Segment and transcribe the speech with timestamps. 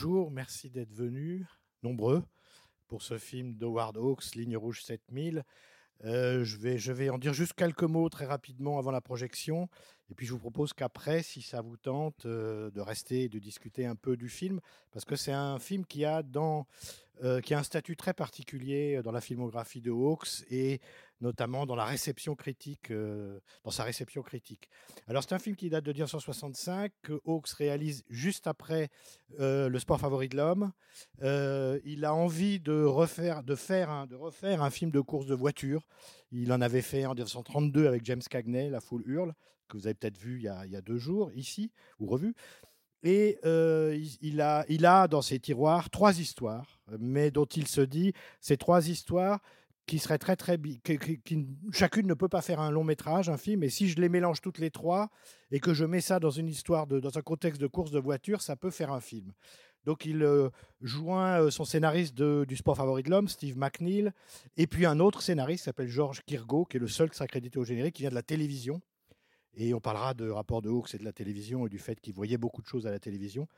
[0.00, 1.44] Bonjour, merci d'être venus,
[1.82, 2.22] nombreux,
[2.86, 5.42] pour ce film d'Howard Hawks, Ligne Rouge 7000.
[6.04, 9.68] Euh, je, vais, je vais en dire juste quelques mots très rapidement avant la projection.
[10.08, 13.40] Et puis je vous propose qu'après, si ça vous tente, euh, de rester et de
[13.40, 14.60] discuter un peu du film.
[14.92, 16.68] Parce que c'est un film qui a, dans,
[17.22, 20.80] euh, qui a un statut très particulier dans la filmographie de Hawks et
[21.20, 21.76] notamment euh, dans
[23.70, 24.68] sa réception critique.
[25.06, 28.88] Alors c'est un film qui date de 1965, que Hawks réalise juste après
[29.40, 30.72] euh, Le sport favori de l'homme.
[31.22, 35.26] Euh, il a envie de refaire, de faire, un, de refaire un film de course
[35.26, 35.86] de voiture.
[36.30, 39.34] Il en avait fait en 1932 avec James Cagney, La foule hurle,
[39.68, 42.06] que vous avez peut-être vu il y, a, il y a deux jours ici ou
[42.06, 42.34] revu.
[43.04, 47.80] Et euh, il, a, il a dans ses tiroirs trois histoires, mais dont il se
[47.80, 49.40] dit ces trois histoires
[49.86, 53.30] qui seraient très très qui, qui- qui- chacune ne peut pas faire un long métrage,
[53.30, 55.08] un film, et si je les mélange toutes les trois
[55.50, 57.98] et que je mets ça dans une histoire de, dans un contexte de course de
[58.00, 59.32] voiture, ça peut faire un film.
[59.84, 60.50] Donc il euh,
[60.82, 64.10] joint euh, son scénariste du sport favori de l'homme, Steve McNeil,
[64.58, 67.26] et puis un autre scénariste qui s'appelle George Kirgo, qui est le seul qui sera
[67.28, 68.82] crédité au générique, qui vient de la télévision.
[69.56, 72.14] Et on parlera de rapport de Hawks et de la télévision et du fait qu'il
[72.14, 73.48] voyait beaucoup de choses à la télévision.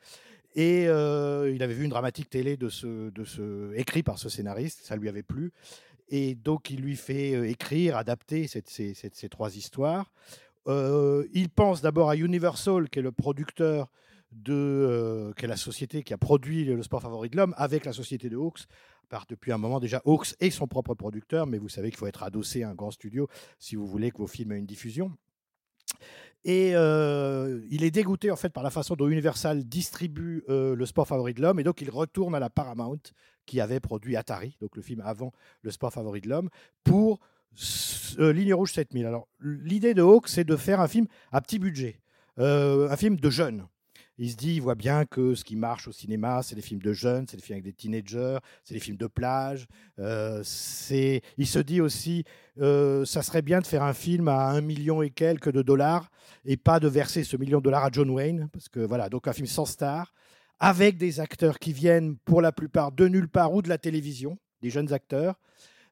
[0.54, 4.28] Et euh, il avait vu une dramatique télé de ce, de ce, écrit par ce
[4.28, 5.52] scénariste, ça lui avait plu.
[6.08, 10.10] Et donc il lui fait euh, écrire, adapter cette- ces, ces- trois histoires.
[10.66, 13.88] Euh, il pense d'abord à Universal, qui est le producteur
[14.32, 17.92] de, qui est la société qui a produit le sport favori de l'homme, avec la
[17.92, 18.64] société de Hawks.
[19.28, 22.22] Depuis un moment déjà, Hawks est son propre producteur, mais vous savez qu'il faut être
[22.22, 23.28] adossé à un grand studio
[23.58, 25.10] si vous voulez que vos films aient une diffusion.
[26.44, 30.86] Et euh, il est dégoûté en fait par la façon dont Universal distribue euh, le
[30.86, 33.00] sport favori de l'homme, et donc il retourne à la Paramount
[33.44, 36.48] qui avait produit Atari, donc le film avant le sport favori de l'homme,
[36.82, 37.20] pour
[38.18, 39.04] euh, Ligne Rouge 7000.
[39.04, 42.00] Alors l'idée de Hawks, c'est de faire un film à petit budget,
[42.38, 43.66] un film de jeunes.
[44.22, 46.82] Il se dit, il voit bien que ce qui marche au cinéma, c'est des films
[46.82, 49.66] de jeunes, c'est des films avec des teenagers, c'est des films de plage.
[49.98, 50.44] Euh,
[51.38, 52.24] il se dit aussi,
[52.60, 56.10] euh, ça serait bien de faire un film à un million et quelques de dollars
[56.44, 59.26] et pas de verser ce million de dollars à John Wayne, parce que voilà, donc
[59.26, 60.12] un film sans star,
[60.58, 64.36] avec des acteurs qui viennent pour la plupart de nulle part ou de la télévision,
[64.60, 65.36] des jeunes acteurs.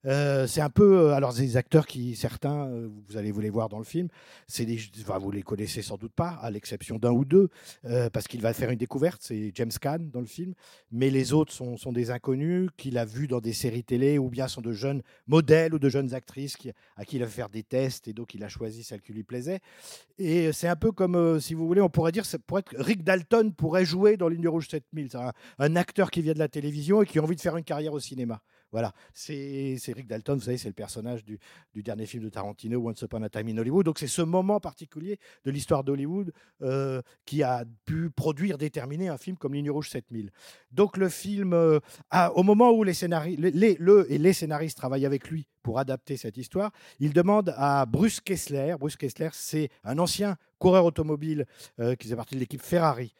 [0.06, 3.50] Euh, c'est un peu, euh, alors des acteurs qui, certains, euh, vous allez vous les
[3.50, 4.08] voir dans le film,
[4.46, 7.48] c'est des, vous les connaissez sans doute pas, à l'exception d'un ou deux,
[8.12, 10.54] parce qu'il va faire une découverte, c'est James Caan dans le film,
[10.92, 14.28] mais les autres sont, sont des inconnus qu'il a vus dans des séries télé ou
[14.30, 16.56] bien sont de jeunes modèles ou de jeunes actrices
[16.96, 19.12] à qui il a fait faire des tests et donc il a choisi celle qui
[19.12, 19.60] lui plaisait.
[20.18, 23.52] Et c'est un peu comme, si vous voulez, on pourrait dire, pourrait être, Rick Dalton
[23.52, 25.08] pourrait jouer dans Ligne Rouge 7000.
[25.10, 27.56] C'est un, un acteur qui vient de la télévision et qui a envie de faire
[27.56, 28.40] une carrière au cinéma.
[28.70, 31.38] Voilà, c'est Rick Dalton, vous savez, c'est le personnage du,
[31.76, 33.86] dernier film de Tarantino, Once Upon a Time in Hollywood.
[33.86, 39.16] Donc c'est ce moment particulier de l'histoire d'Hollywood euh, qui a pu produire, déterminer un
[39.16, 40.30] film comme Ligne Rouge 7000.
[40.70, 41.80] Donc le film, euh,
[42.34, 47.86] au moment où les scénaristes, travaillent avec lui pour adapter cette histoire, il demande à
[47.86, 51.46] Bruce Kessler, Bruce Kessler c'est un ancien coureur automobile
[51.80, 53.14] euh, qui faisait partie de l'équipe Ferrari,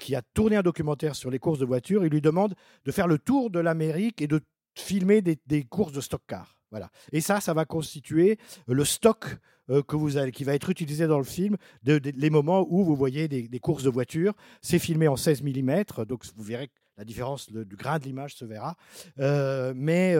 [0.00, 2.54] qui a tourné un documentaire sur les courses de voitures, il lui demande
[2.84, 4.40] de faire le tour de l'Amérique et de
[4.74, 6.58] filmer des, courses de stock car.
[6.70, 6.90] Voilà.
[7.12, 9.26] Et ça, ça va constituer le stock
[9.70, 12.84] euh, que vous allez, qui va être utilisé dans le film, de, les moments où
[12.84, 14.34] vous voyez des, courses de voitures.
[14.60, 18.34] C'est filmé en 16 mm, donc vous verrez que la différence du grain de l'image
[18.34, 18.76] se verra.
[19.18, 20.16] Euh, mais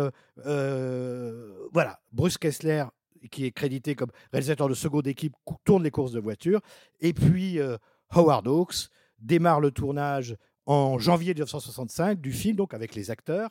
[0.46, 2.84] euh, voilà, Bruce Kessler,
[3.30, 5.34] qui est crédité comme réalisateur de seconde équipe,
[5.64, 6.60] tourne les courses de voitures.
[7.00, 7.58] Et puis
[8.10, 8.88] Howard Hawks
[9.18, 10.36] démarre le tournage
[10.66, 13.50] en janvier 1965 du film, donc avec les acteurs.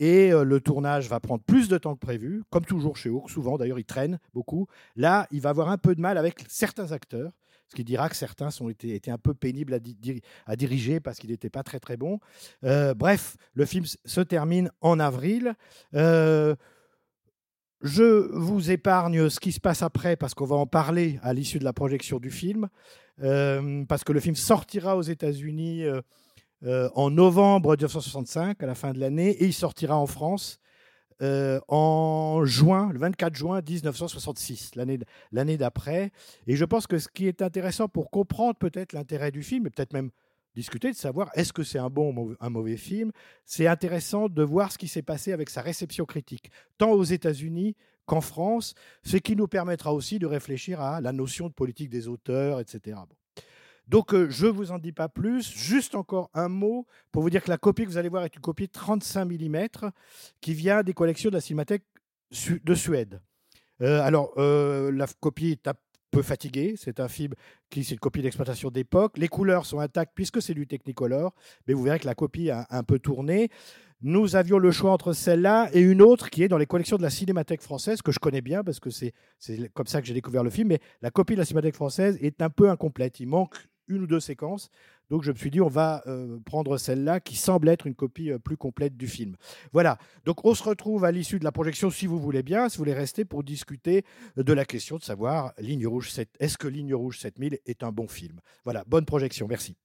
[0.00, 3.30] Et euh, le tournage va prendre plus de temps que prévu, comme toujours chez Hawks,
[3.30, 4.66] souvent d'ailleurs il traîne beaucoup.
[4.94, 7.32] Là, il va avoir un peu de mal avec certains acteurs,
[7.66, 10.56] ce qui dira que certains sont été, étaient un peu pénibles à, di- diri- à
[10.56, 12.20] diriger parce qu'il n'était pas très très bon.
[12.64, 15.54] Euh, bref, le film se termine en avril.
[15.94, 16.54] Euh,
[17.82, 21.58] je vous épargne ce qui se passe après parce qu'on va en parler à l'issue
[21.58, 22.68] de la projection du film,
[23.20, 25.84] parce que le film sortira aux États-Unis
[26.64, 30.58] euh, en novembre 1965, à la fin de l'année, et il sortira en France
[31.20, 34.72] euh, en juin, le 24 juin 1966,
[35.32, 36.12] l'année d'après.
[36.46, 39.70] Et je pense que ce qui est intéressant pour comprendre peut-être l'intérêt du film, et
[39.70, 40.10] peut-être même
[40.54, 43.12] discuter de savoir est-ce que c'est un bon ou un mauvais film,
[43.44, 47.76] c'est intéressant de voir ce qui s'est passé avec sa réception critique, tant aux États-Unis
[48.06, 52.08] qu'en France, ce qui nous permettra aussi de réfléchir à la notion de politique des
[52.08, 52.96] auteurs, etc.
[53.08, 53.17] Bon.
[53.88, 55.50] Donc, euh, je ne vous en dis pas plus.
[55.50, 58.34] Juste encore un mot pour vous dire que la copie que vous allez voir est
[58.34, 59.66] une copie 35 mm
[60.40, 61.84] qui vient des collections de la Cinémathèque
[62.30, 63.20] de Suède.
[63.80, 65.74] Euh, alors, euh, la copie est un
[66.10, 66.74] peu fatiguée.
[66.76, 67.32] C'est un film
[67.70, 69.16] qui, c'est une copie d'exploitation d'époque.
[69.16, 71.34] Les couleurs sont intactes puisque c'est du Technicolor,
[71.66, 73.48] mais vous verrez que la copie a un peu tourné.
[74.00, 77.02] Nous avions le choix entre celle-là et une autre qui est dans les collections de
[77.02, 79.12] la Cinémathèque française, que je connais bien parce que c'est
[79.74, 80.68] comme ça que j'ai découvert le film.
[80.68, 83.18] Mais la copie de la Cinémathèque française est un peu incomplète.
[83.18, 83.56] Il manque
[83.88, 84.70] une ou deux séquences.
[85.10, 88.30] Donc je me suis dit, on va euh, prendre celle-là qui semble être une copie
[88.30, 89.36] euh, plus complète du film.
[89.72, 89.98] Voilà.
[90.24, 92.82] Donc on se retrouve à l'issue de la projection, si vous voulez bien, si vous
[92.82, 94.04] voulez rester pour discuter
[94.36, 97.92] de la question de savoir, Ligne Rouge 7, est-ce que Ligne Rouge 7000 est un
[97.92, 98.40] bon film?
[98.64, 99.46] Voilà, bonne projection.
[99.48, 99.76] Merci.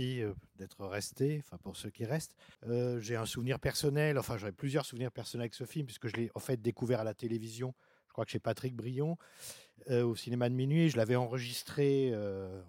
[0.00, 2.36] Euh, d'être resté, enfin pour ceux qui restent.
[2.66, 6.16] Euh, j'ai un souvenir personnel, enfin j'aurais plusieurs souvenirs personnels avec ce film, puisque je
[6.16, 7.74] l'ai en fait découvert à la télévision,
[8.06, 9.18] je crois que chez Patrick Brion,
[9.90, 10.88] euh, au cinéma de minuit.
[10.88, 12.12] Je l'avais enregistré,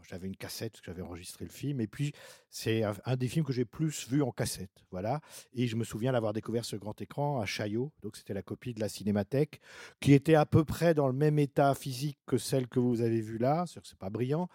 [0.10, 2.12] j'avais une cassette, parce j'avais enregistré le film, et puis
[2.50, 4.84] c'est un, des films que j'ai plus vu en cassette.
[4.92, 5.22] Voilà.
[5.54, 8.74] Et je me souviens d'avoir découvert ce grand écran à Chaillot, donc c'était la copie
[8.74, 9.62] de la Cinémathèque,
[10.02, 13.22] qui était à peu près dans le même état physique que celle que vous avez
[13.22, 14.50] vue là, que c'est pas brillant,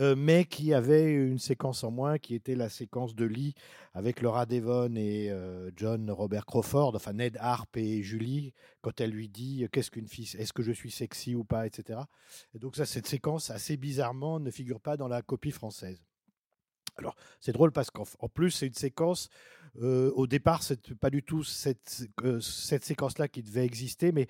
[0.00, 3.54] euh, mais qui avait une séquence en moins, qui était la séquence de lit
[3.94, 9.10] avec Laura Devon et euh, John Robert Crawford, enfin Ned Harp et Julie, quand elle
[9.10, 12.00] lui dit qu'est-ce qu'une fille, est-ce que je suis sexy ou pas, etc.
[12.54, 16.02] Et donc ça, cette séquence, assez bizarrement, ne figure pas dans la copie française.
[16.96, 19.28] Alors, c'est drôle parce qu'en en plus, c'est une séquence.
[19.80, 22.04] au départ, c'est pas du tout cette,
[22.40, 24.28] cette séquence-là qui devait exister, mais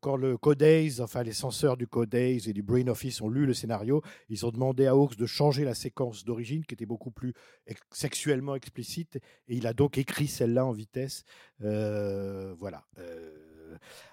[0.00, 3.54] quand le Codays, enfin les censeurs du Codays et du Brain Office ont lu le
[3.54, 7.32] scénario, ils ont demandé à Hawks de changer la séquence d'origine, qui était beaucoup plus
[7.66, 9.16] ex- sexuellement explicite,
[9.46, 11.22] et il a donc écrit celle-là en vitesse.
[11.60, 12.84] Voilà.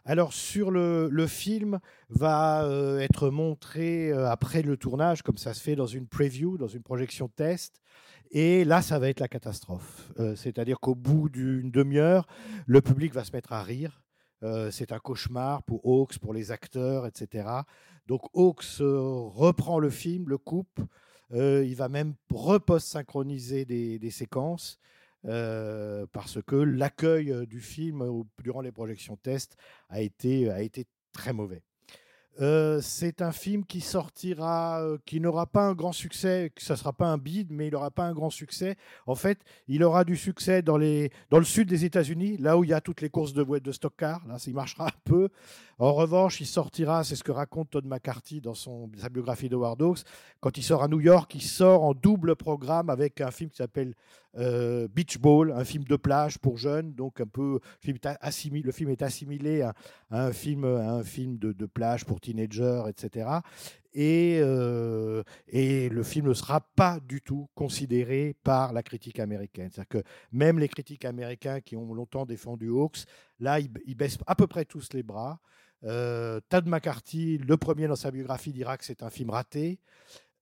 [0.06, 1.80] Alors, sur le, film,
[2.10, 6.58] va euh, être montré euh, après le tournage, comme ça se fait dans une preview,
[6.58, 7.82] dans une projection test.
[8.32, 10.12] Et là, ça va être la catastrophe.
[10.20, 12.28] Euh, C'est-à-dire qu'au bout d'une demi-heure,
[12.66, 14.02] le public va se mettre à rire.
[14.72, 17.46] C'est un cauchemar pour Hawks, pour les acteurs, etc.
[18.08, 20.80] Donc Hawks reprend le film, le coupe.
[21.34, 24.80] Il va même repost-synchroniser des séquences.
[25.26, 29.56] Euh, parce que l'accueil du film durant les projections test
[29.90, 31.62] a été, a été très mauvais.
[32.82, 37.08] C'est un film qui sortira, qui n'aura pas un grand succès, que ça sera pas
[37.08, 38.78] un bid, mais il n'aura pas un grand succès.
[39.08, 42.64] En fait, il aura du succès dans, les, dans le sud des États-Unis, là où
[42.64, 44.26] il y a toutes les courses de de stock car.
[44.26, 45.28] Là, il marchera un peu.
[45.80, 49.56] En revanche, il sortira, c'est ce que raconte Todd McCarthy dans son, sa biographie de
[49.56, 50.04] Howard Hawks,
[50.40, 53.58] quand il sort à New York, il sort en double programme avec un film qui
[53.58, 53.96] s'appelle
[54.38, 57.60] euh, Beach Ball, un film de plage pour jeunes, donc un peu,
[58.22, 59.74] assimilé, le film est assimilé à,
[60.12, 63.30] un film, à un film de, plage pour teenagers, etc.
[63.94, 69.70] Et, euh, et le film ne sera pas du tout considéré par la critique américaine.
[69.72, 73.06] C'est-à-dire que même les critiques américains qui ont longtemps défendu Hawks,
[73.40, 75.40] là, ils, ils baissent à peu près tous les bras.
[75.86, 79.80] Euh, Tad McCarthy, le premier dans sa biographie, dira que c'est un film raté.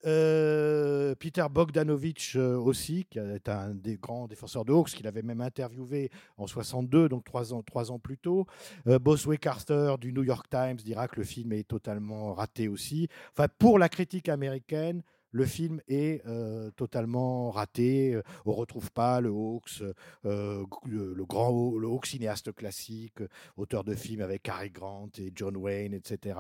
[0.06, 5.24] Euh, Peter Bogdanovich euh, aussi, qui est un des grands défenseurs de Hawks, qu'il avait
[5.24, 8.46] même interviewé en 62, donc trois ans, trois ans plus tôt.
[8.88, 13.08] Euh, Boswick Carter du New York Times dira que le film est totalement raté aussi.
[13.32, 15.02] Enfin, pour la critique américaine,
[15.38, 18.16] le film est euh, totalement raté.
[18.16, 19.84] Euh, On retrouve pas le Hawks,
[20.26, 23.20] euh, le, grand le Hawks cinéaste classique,
[23.56, 26.40] auteur de films avec Cary Grant et John Wayne, etc.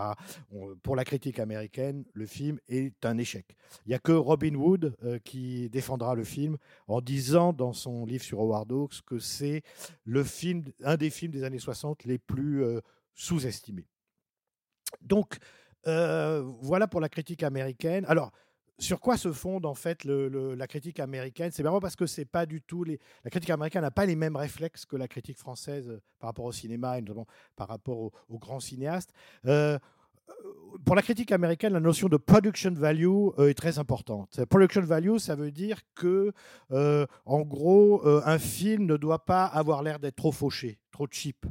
[0.81, 3.55] Pour la critique américaine, le film est un échec.
[3.85, 8.23] Il n'y a que Robin Wood qui défendra le film en disant dans son livre
[8.23, 9.61] sur Howard Hawks que c'est
[10.05, 12.63] le film, un des films des années 60 les plus
[13.13, 13.87] sous-estimés.
[15.01, 15.37] Donc,
[15.83, 18.05] voilà pour la critique américaine.
[18.07, 18.31] Alors,
[18.79, 21.51] sur quoi se fonde en fait la critique américaine?
[21.51, 22.84] C'est vraiment parce que c'est pas du tout.
[22.84, 26.46] La critique américaine n'a pas les mêmes réflexes que la critique française euh, par rapport
[26.46, 29.12] au cinéma et notamment par rapport aux, grands cinéastes.
[29.46, 29.79] Euh,
[30.29, 30.34] euh,
[30.86, 34.43] pour la critique américaine, la notion de production value est très importante.
[34.46, 36.31] Production value, ça veut dire que,
[36.69, 41.46] en gros, un film ne doit pas avoir l'air d'être trop fauché, trop cheap.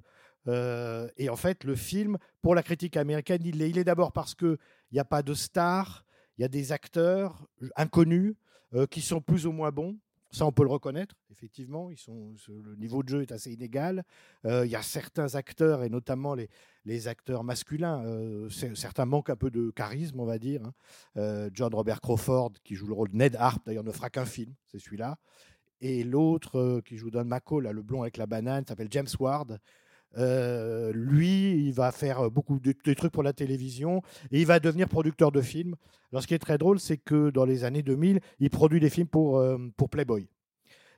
[0.46, 4.34] Et en fait, le film, pour la critique américaine, il est, il est d'abord parce
[4.34, 4.58] qu'il
[4.92, 6.04] n'y a pas de stars,
[6.38, 8.34] il y a des acteurs inconnus
[8.74, 9.96] euh, qui sont plus ou moins bons.
[10.32, 11.90] Ça, on peut le reconnaître, effectivement.
[11.90, 14.04] Ils sont, le niveau de jeu est assez inégal.
[14.44, 16.50] Euh, il y a certains acteurs, et notamment les,
[16.84, 20.62] les acteurs masculins, euh, certains manquent un peu de charisme, on va dire.
[20.64, 20.74] hein.
[21.16, 24.26] Euh, John Robert Crawford, qui joue le rôle de Ned Harp, d'ailleurs, ne fera qu'un
[24.26, 25.16] film, c'est celui-là.
[25.80, 29.06] Et l'autre euh, qui joue Don McCall, là, le blond avec la banane, s'appelle James
[29.20, 29.58] Ward.
[30.16, 34.88] Euh, lui, il va faire beaucoup de, trucs pour la télévision et il va devenir
[34.88, 35.76] producteur de films.
[36.12, 38.90] Alors, ce qui est très drôle, c'est que dans les années 2000, il produit des
[38.90, 40.28] films pour, euh, pour Playboy.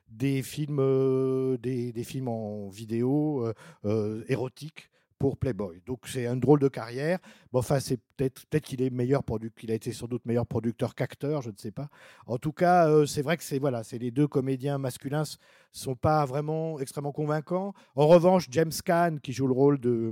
[0.09, 3.53] Des films, euh, des, films en vidéo euh,
[3.85, 4.88] euh, érotiques
[5.19, 5.81] pour Playboy.
[5.85, 7.19] Donc c'est une drôle de carrière.
[7.51, 9.23] Bon, enfin, c'est peut-être peut-être qu'il est meilleur
[9.55, 11.89] qu'il a été sans doute meilleur producteur qu'acteur, je ne sais pas.
[12.25, 15.23] En tout cas, euh, c'est vrai que c'est voilà, c'est les deux comédiens masculins
[15.71, 17.73] sont pas vraiment extrêmement convaincants.
[17.95, 20.11] En revanche, James Caan qui joue le rôle de,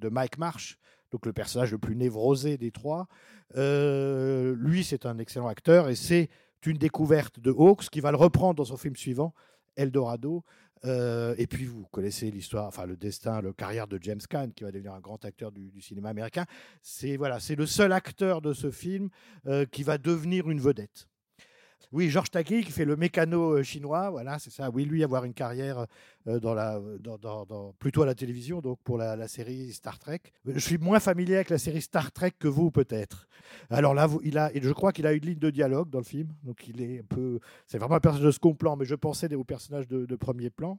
[0.00, 0.78] de Mike Marsh,
[1.12, 3.06] donc le personnage le plus névrosé des trois,
[3.56, 6.28] euh, lui c'est un excellent acteur et c'est
[6.64, 9.34] une découverte de Hawks qui va le reprendre dans son film suivant,
[9.76, 10.42] Eldorado.
[10.84, 14.64] Euh, et puis vous connaissez l'histoire, enfin le destin, le carrière de James Caan, qui
[14.64, 16.44] va devenir un grand acteur du, du cinéma américain.
[16.82, 19.08] C'est voilà, c'est le seul acteur de ce film
[19.46, 21.08] euh, qui va devenir une vedette.
[21.96, 24.68] Oui, Georges Takei qui fait le mécano euh, chinois, voilà, c'est ça.
[24.68, 25.86] Oui, lui avoir une carrière
[26.26, 30.20] euh, dans la, dans, dans- plutôt à la télévision, donc pour la, série Star Trek.
[30.44, 33.26] Je suis moins familier avec la série Star Trek que vous peut-être.
[33.70, 36.28] Alors là, il a, je crois qu'il a une ligne de dialogue dans le film,
[36.42, 39.34] donc il est un peu, c'est vraiment un personnage de second plan, mais je pensais
[39.34, 40.78] au personnage de, de premier plan.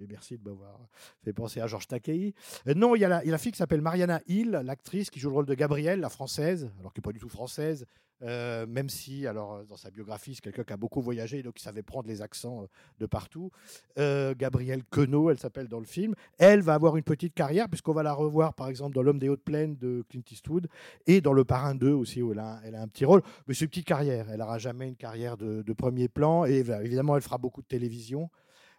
[0.00, 0.80] Mais merci de m'avoir
[1.22, 2.34] fait penser à Georges Takei.
[2.66, 5.34] Euh, non, il y, a la, fille qui s'appelle Mariana Hill, l'actrice qui joue le
[5.34, 7.86] rôle de Gabrielle, la française, alors qui n'est pas du tout française,
[8.22, 11.60] euh, même si, alors, euh, dans sa biographie, c'est quelqu'un qui a beaucoup voyagé, donc
[11.60, 12.66] il savait prendre les accents
[12.98, 13.50] de partout.
[13.96, 16.14] Gabrielle Queneau, elle s'appelle dans le film.
[16.38, 19.28] Elle va avoir une petite carrière, puisqu'on va la revoir, par exemple, dans L'homme des
[19.28, 20.66] hautes plaines de Clint Eastwood,
[21.06, 23.22] et dans Le Parrain 2 aussi, où elle a, un petit rôle.
[23.46, 24.28] Mais c'est une petite carrière.
[24.30, 27.62] Elle n'aura jamais une carrière de, de premier plan, et bah, évidemment, elle fera beaucoup
[27.62, 28.30] de télévision.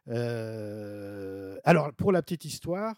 [0.07, 2.95] Euh, alors, pour la petite histoire,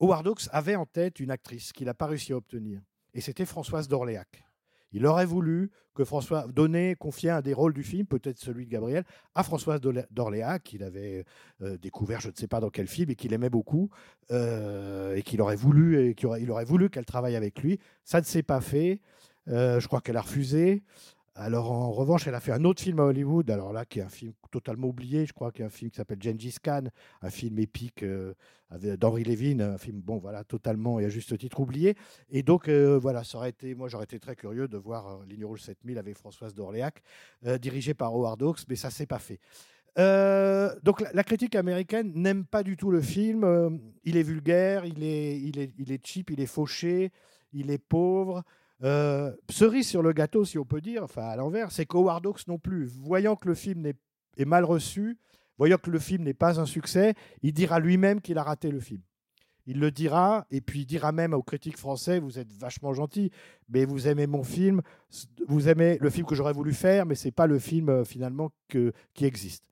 [0.00, 2.80] Howard Hawks avait en tête une actrice qu'il n'a pas réussi à obtenir.
[3.14, 4.44] Et c'était Françoise d'Orléac.
[4.92, 8.70] Il aurait voulu que François donner, confier un des rôles du film, peut-être celui de
[8.70, 11.24] Gabriel, à Françoise d'Orlé- d'Orléac, qu'il avait
[11.62, 13.90] euh, découvert, je ne sais pas dans quel film, et qu'il aimait beaucoup,
[14.30, 16.14] euh, et qu'il aurait voulu,
[16.90, 17.78] qu'elle travaille avec lui.
[18.04, 19.00] Ça ne s'est pas fait.
[19.46, 20.82] Je crois qu'elle a refusé.
[21.34, 24.02] Alors en revanche, elle a fait un autre film à Hollywood, alors là, qui est
[24.02, 26.84] un film totalement oublié, je crois, qui est un film qui s'appelle Gengis Khan,
[27.22, 28.34] un film épique euh,
[28.70, 31.96] d'Henri Levin, un film, bon, voilà, totalement et à juste titre oublié.
[32.30, 35.24] Et donc, euh, voilà, ça aurait été, moi, j'aurais été très curieux de voir euh,
[35.26, 37.02] Ligne Rouge 7000 avec Françoise d'Orléac,
[37.46, 39.40] euh, dirigé par Howard Hawks, mais ça s'est pas fait.
[39.98, 43.80] Euh, donc la, critique américaine n'aime pas du tout le film.
[44.04, 47.10] il est vulgaire, il est, il, est, il est cheap, il est fauché,
[47.52, 48.42] il est pauvre.
[48.84, 52.46] Euh, cerise sur le gâteau, si on peut dire, enfin à l'envers, c'est qu'Howard Hawks
[52.48, 53.94] non plus, voyant que le film n'est-
[54.36, 55.18] est mal reçu,
[55.56, 58.80] voyant que le film n'est pas un succès, il dira lui-même qu'il a raté le
[58.80, 59.00] film.
[59.66, 63.30] Il le dira, et puis il dira même aux critiques français, vous êtes vachement gentils,
[63.68, 64.82] mais vous aimez mon film,
[65.46, 68.50] vous aimez le film que j'aurais voulu faire, mais c'est pas le film euh, finalement
[68.68, 69.62] qui existe.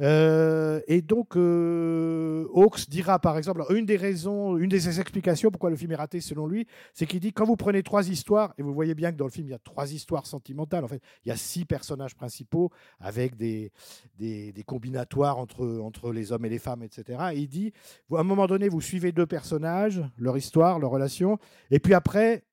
[0.00, 5.70] Euh, et donc, euh, Hawks dira par exemple, une des raisons, une des explications pourquoi
[5.70, 8.62] le film est raté selon lui, c'est qu'il dit quand vous prenez trois histoires, et
[8.62, 11.02] vous voyez bien que dans le film il y a trois histoires sentimentales, en fait,
[11.24, 13.72] il y a six personnages principaux avec des,
[14.18, 17.18] des, des combinatoires entre, entre les hommes et les femmes, etc.
[17.32, 17.72] Et il dit,
[18.12, 21.38] à un moment donné, vous suivez deux personnages, leur histoire, leur relation,
[21.70, 22.44] et puis après,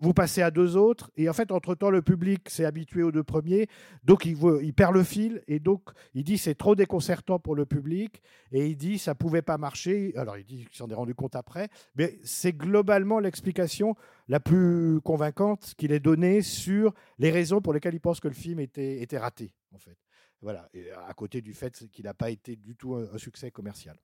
[0.00, 3.22] vous passez à deux autres, et en fait, entre-temps, le public s'est habitué aux deux
[3.22, 3.68] premiers,
[4.02, 5.82] donc il, veut- il perd le fil, et donc
[6.14, 10.12] il dit c'est trop déconcertant pour le public, et il dit ça pouvait pas marcher.
[10.16, 13.94] Alors il dit qu'il s'en est rendu compte après, mais c'est globalement l'explication
[14.28, 18.34] la plus convaincante qu'il ait donnée sur les raisons pour lesquelles il pense que le
[18.34, 19.98] film était, raté, en fait.
[20.40, 20.70] Voilà,
[21.06, 23.98] à côté du fait qu'il n'a pas été du tout un succès commercial.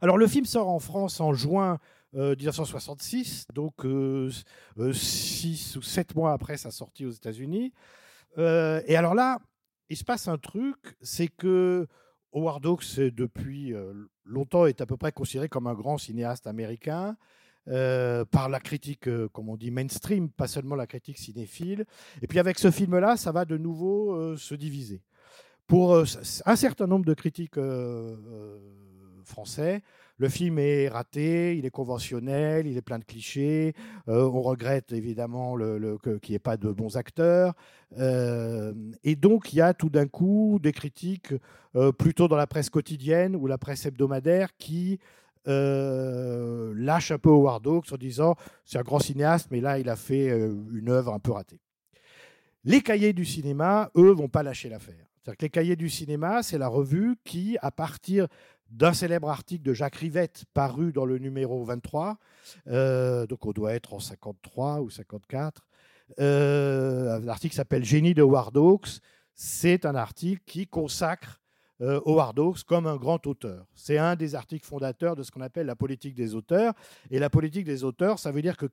[0.00, 1.78] Alors le film sort en France en juin
[2.14, 4.30] euh, 1966, donc euh,
[4.78, 7.72] euh, six ou sept mois après sa sortie aux États-Unis.
[8.38, 9.38] Euh, et alors là,
[9.88, 11.86] il se passe un truc, c'est que
[12.32, 13.92] Howard Hawks, euh, depuis euh,
[14.24, 17.16] longtemps, est à peu près considéré comme un grand cinéaste américain.
[17.68, 21.84] euh, par la critique, euh, comme on dit, mainstream, pas seulement la critique cinéphile.
[22.22, 25.02] Et puis avec ce film-là, ça va de nouveau euh, se diviser.
[25.66, 26.04] Pour euh,
[26.46, 28.58] un certain nombre de critiques euh, euh,
[29.24, 29.82] français,
[30.20, 33.72] le film est raté, il est conventionnel, il est plein de clichés.
[34.06, 37.54] euh, on regrette évidemment le, qu'il n'y ait pas de bons acteurs.
[37.98, 41.32] Euh, et donc, il y a tout d'un coup des critiques
[41.74, 44.98] euh, plutôt dans la presse quotidienne ou la presse hebdomadaire qui
[45.46, 48.36] lâchent un peu Howard Hawks en disant
[48.66, 51.60] c'est un grand cinéaste, mais là, il a fait une œuvre un peu ratée.
[52.64, 55.06] Les cahiers du cinéma, eux, vont pas lâcher l'affaire.
[55.16, 58.26] C'est-à-dire que les cahiers du cinéma, c'est la revue qui, à partir
[58.70, 62.18] d'un célèbre article de Jacques Rivette paru dans le numéro 23,
[62.68, 65.62] euh, donc on doit être en 53 ou 54,
[66.18, 69.00] euh, un article qui s'appelle Génie de Howard Hawks.
[69.34, 71.40] C'est un article qui consacre
[71.80, 73.66] euh, Howard Hawks comme un grand auteur.
[73.74, 76.74] C'est un des articles fondateurs de ce qu'on appelle la politique des auteurs.
[77.10, 78.66] Et la politique des auteurs, ça veut dire que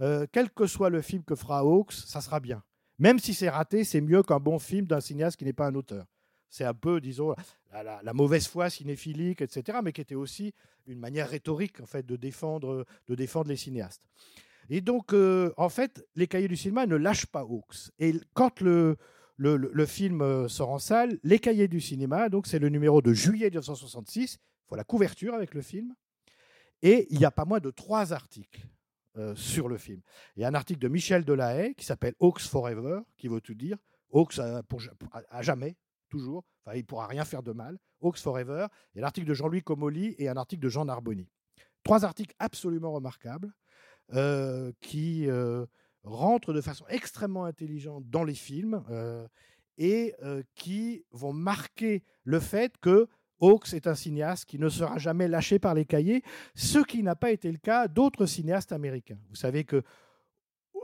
[0.00, 2.62] euh, quel que soit le film que fera Hawks, ça sera bien.
[2.98, 5.74] Même si c'est raté, c'est mieux qu'un bon film d'un cinéaste qui n'est pas un
[5.74, 6.06] auteur.
[6.48, 7.34] C'est un peu, disons,
[7.72, 10.54] la, mauvaise foi cinéphilique, etc., mais qui était aussi
[10.86, 14.02] une manière rhétorique, en fait, de défendre, de défendre les cinéastes.
[14.68, 17.90] Et donc, euh, en fait, les cahiers du cinéma ne lâchent pas Hawks.
[17.98, 18.96] Et quand le,
[19.86, 23.46] film euh, sort en salle, les cahiers du cinéma, donc c'est le numéro de juillet
[23.46, 24.38] 1966,
[24.70, 25.94] il la couverture avec le film,
[26.82, 28.66] et il n'y a pas moins de trois articles
[29.16, 30.00] euh, sur le film.
[30.36, 33.54] Il y a un article de Michel Delahaye qui s'appelle Hawks Forever, qui veut tout
[33.54, 33.78] dire.
[34.12, 35.76] Hawks à jamais,
[36.08, 36.44] toujours.
[36.64, 37.78] Enfin, il ne pourra rien faire de mal.
[38.00, 38.66] Hawks Forever.
[38.94, 41.28] Il l'article de Jean-Louis Comolli et un article de Jean Narboni.
[41.82, 43.54] Trois articles absolument remarquables
[44.12, 45.66] euh, qui euh,
[46.04, 49.26] rentrent de façon extrêmement intelligente dans les films euh,
[49.78, 50.14] et
[50.54, 53.08] qui vont marquer le fait que
[53.40, 56.22] Hawks est un cinéaste qui ne sera jamais lâché par les cahiers,
[56.54, 59.18] ce qui n'a pas été le cas d'autres cinéastes américains.
[59.28, 59.82] Vous savez que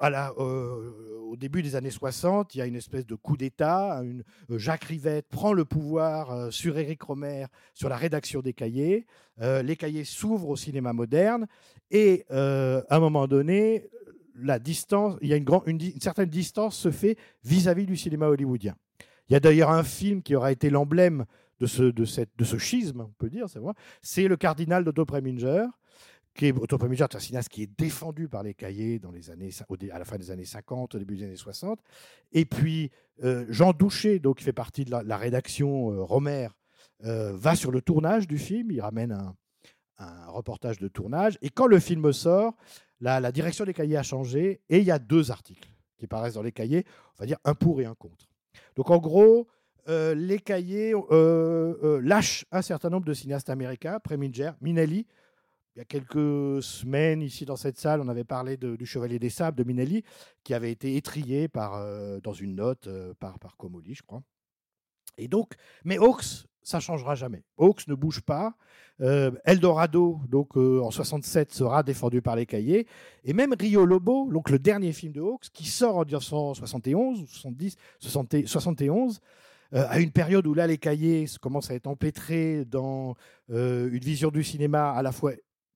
[0.02, 4.00] euh, au début des années 60, il y a une espèce de coup d'État.
[4.02, 8.52] une- euh, Jacques Rivette prend le pouvoir euh, sur Éric Romer, sur la rédaction des
[8.52, 9.06] cahiers.
[9.38, 11.46] Les cahiers s'ouvrent au cinéma moderne.
[11.90, 13.88] Et à un moment donné,
[14.36, 15.46] la distance, il y a une,
[16.00, 18.76] certaine distance se fait vis-à-vis du cinéma hollywoodien.
[19.28, 21.24] Il y a d'ailleurs un film qui aura été l'emblème
[21.60, 23.46] de ce, de, ce schisme, on peut dire.
[24.02, 25.64] C'est Le Cardinal d'Otto Preminger,
[26.34, 29.50] qui est un cinéaste qui est défendu par les cahiers dans les années,
[29.92, 31.80] à la fin des années 50, au début des années 60.
[32.32, 32.90] Et puis
[33.22, 36.48] euh, Jean Douché, donc qui fait partie de la, rédaction euh, Romer,
[37.04, 38.70] euh, va sur le tournage du film.
[38.70, 39.34] Il ramène un,
[40.28, 41.38] reportage de tournage.
[41.42, 42.56] Et quand le film sort,
[43.00, 46.42] la, direction des cahiers a changé et il y a deux articles qui paraissent dans
[46.42, 46.84] les cahiers,
[47.16, 48.26] on va dire un pour et un contre.
[48.74, 49.46] Donc en gros,
[49.88, 50.92] euh, les cahiers
[52.00, 55.06] lâchent un certain nombre de cinéastes américains, Preminger, Minelli.
[55.74, 59.30] Il y a quelques semaines, ici dans cette salle, on avait parlé du Chevalier des
[59.30, 60.04] Sables de Minelli,
[60.44, 64.22] qui avait été étrié par, euh, dans une note euh, par, par Comolli, je crois.
[65.16, 65.54] Et donc,
[65.84, 67.42] mais Hawks, ça changera jamais.
[67.58, 68.54] Hawks ne bouge pas.
[69.00, 72.86] Euh, Eldorado, donc euh, en 67, sera défendu par les cahiers.
[73.24, 77.26] Et même Rio Lobo, donc le dernier film de Hawks, qui sort en 1971 ou
[77.26, 79.20] 70, 60 71,
[79.74, 83.16] euh, à une période où là, les cahiers commencent à être empêtrés dans
[83.48, 85.32] une vision du cinéma à la fois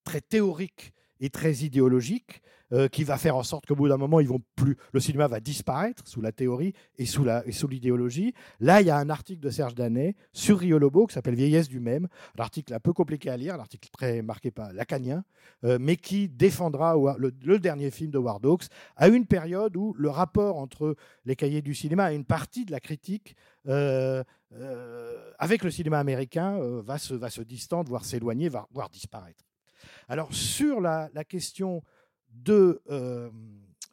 [0.07, 2.43] très théorique et très idéologique,
[2.73, 5.29] euh, qui va faire en sorte qu'au bout d'un moment, ils vont plus, le cinéma
[5.29, 7.25] va disparaître sous la théorie et sous
[7.69, 8.35] l'idéologie.
[8.59, 11.69] Là, il y a un article de Serge Danet sur Rio Lobo qui s'appelle Vieillesse
[11.69, 15.25] du même, un article un peu compliqué à lire, un article très marqué par lacanien,
[15.63, 18.67] euh, mais qui défendra le, dernier film de Ward Hawks
[18.97, 22.73] à une période où le rapport entre les cahiers du cinéma et une partie de
[22.73, 23.37] la critique
[23.69, 24.25] euh,
[25.39, 29.45] avec le cinéma américain va, se, va se distendre, voire s'éloigner, va- voire disparaître.
[30.09, 31.83] Alors sur la, question
[32.49, 33.31] euh,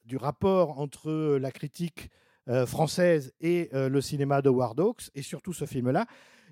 [0.06, 2.10] du rapport entre la critique
[2.50, 6.06] euh, française et euh, le cinéma de Ward Hawks, et surtout ce film-là,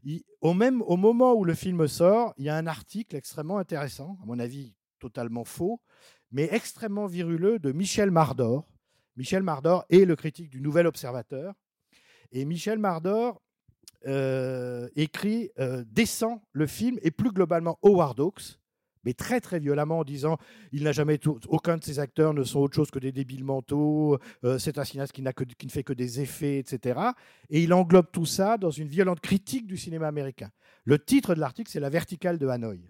[0.03, 4.17] il- au, même, moment où le film sort, il y a un article extrêmement intéressant,
[4.23, 5.79] à mon avis totalement faux,
[6.31, 8.67] mais extrêmement viruleux de Michel Mardor.
[9.15, 11.53] Michel Mardor est le critique du Nouvel Observateur.
[12.31, 13.41] Et Michel Mardor
[14.95, 15.51] écrit,
[15.87, 18.60] descend le film et plus globalement Howard Hawks,
[19.03, 20.37] mais très très violemment en disant
[20.71, 24.17] il n'a jamais aucun de ses acteurs ne sont autre chose que des débiles mentaux,
[24.43, 25.23] euh, c'est un cinéaste qui,
[25.57, 26.99] qui ne fait que des effets, etc.
[27.49, 30.49] Et il englobe tout ça dans une violente critique du cinéma américain.
[30.85, 32.81] Le titre de l'article, c'est La verticale de Hanoï.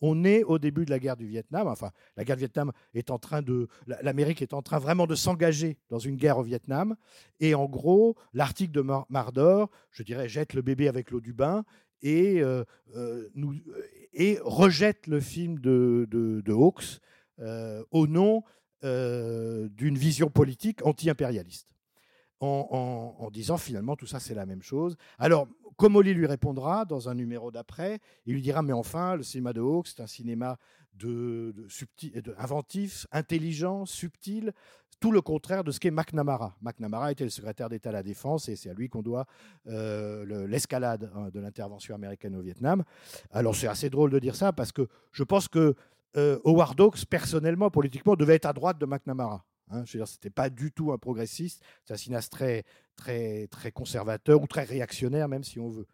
[0.00, 1.66] On est au début de la guerre du Vietnam.
[1.66, 3.68] Enfin, la guerre du Vietnam est en train de.
[3.86, 6.94] la- L'Amérique est en train vraiment de s'engager dans une guerre au Vietnam.
[7.40, 11.32] Et en gros, l'article de Mar- Mardor, je dirais, jette le bébé avec l'eau du
[11.32, 11.64] bain
[12.02, 12.64] et, euh,
[12.96, 13.28] euh,
[14.12, 17.00] et rejette le film de, de, Hawks
[17.40, 18.42] euh, au nom
[18.82, 21.68] d'une vision politique anti-impérialiste.
[22.40, 24.96] En, disant finalement tout ça c'est la même chose.
[25.18, 29.54] Alors Comolli lui répondra dans un numéro d'après, il lui dira mais enfin le cinéma
[29.54, 30.58] de Hawks c'est un cinéma
[32.38, 34.52] inventif, intelligent, subtil,
[35.00, 36.56] tout le contraire de ce qu'est McNamara.
[36.62, 39.26] McNamara était le secrétaire d'État à la Défense et c'est à lui qu'on doit
[39.66, 42.84] euh, le- l'escalade hein, de l'intervention américaine au Vietnam.
[43.30, 45.74] Alors c'est assez drôle de dire ça parce que je pense que
[46.16, 49.44] euh, Howard Hawks, personnellement, politiquement, devait être à droite de McNamara.
[49.70, 52.64] Hein, c'était pas du tout un progressiste, c'est un cinéaste très,
[52.96, 55.86] très, très conservateur ou très réactionnaire, même si on veut.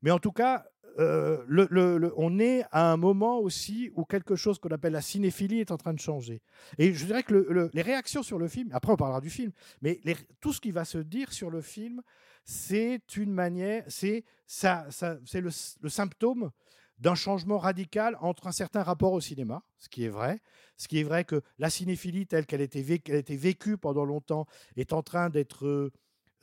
[0.00, 0.64] Mais en tout cas,
[0.98, 5.70] euh, on est à un moment aussi où quelque chose qu'on appelle la cinéphilie est
[5.70, 6.42] en train de changer.
[6.78, 9.30] Et je dirais que le- le- les réactions sur le film, après on parlera du
[9.30, 10.00] film, mais
[10.40, 12.02] tout ce qui va se dire sur le film,
[12.44, 14.86] c'est une manière, c'est ça,
[15.24, 15.50] c'est le,
[15.88, 16.50] symptôme
[16.98, 20.40] d'un changement radical entre un certain rapport au cinéma, ce qui est vrai,
[20.76, 24.46] ce qui est vrai que la cinéphilie telle qu'elle qu'elle a été vécue pendant longtemps
[24.76, 25.90] est en train d'être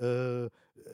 [0.02, 0.50] euh,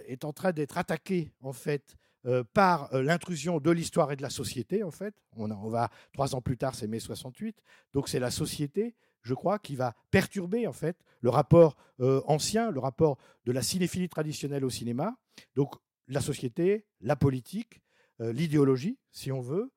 [0.07, 1.95] est en train d'être attaquée en fait
[2.27, 5.13] euh, par euh, l'intrusion de l'histoire et de la société en fait.
[5.35, 7.61] On, va trois ans plus tard, c'est mai 68,
[7.93, 12.71] donc c'est la société, je crois, qui va perturber en fait le rapport euh, ancien,
[12.71, 15.15] le rapport de la cinéphilie traditionnelle au cinéma.
[15.55, 15.75] Donc
[16.07, 17.81] la société, la politique,
[18.19, 19.71] l'idéologie, si on veut,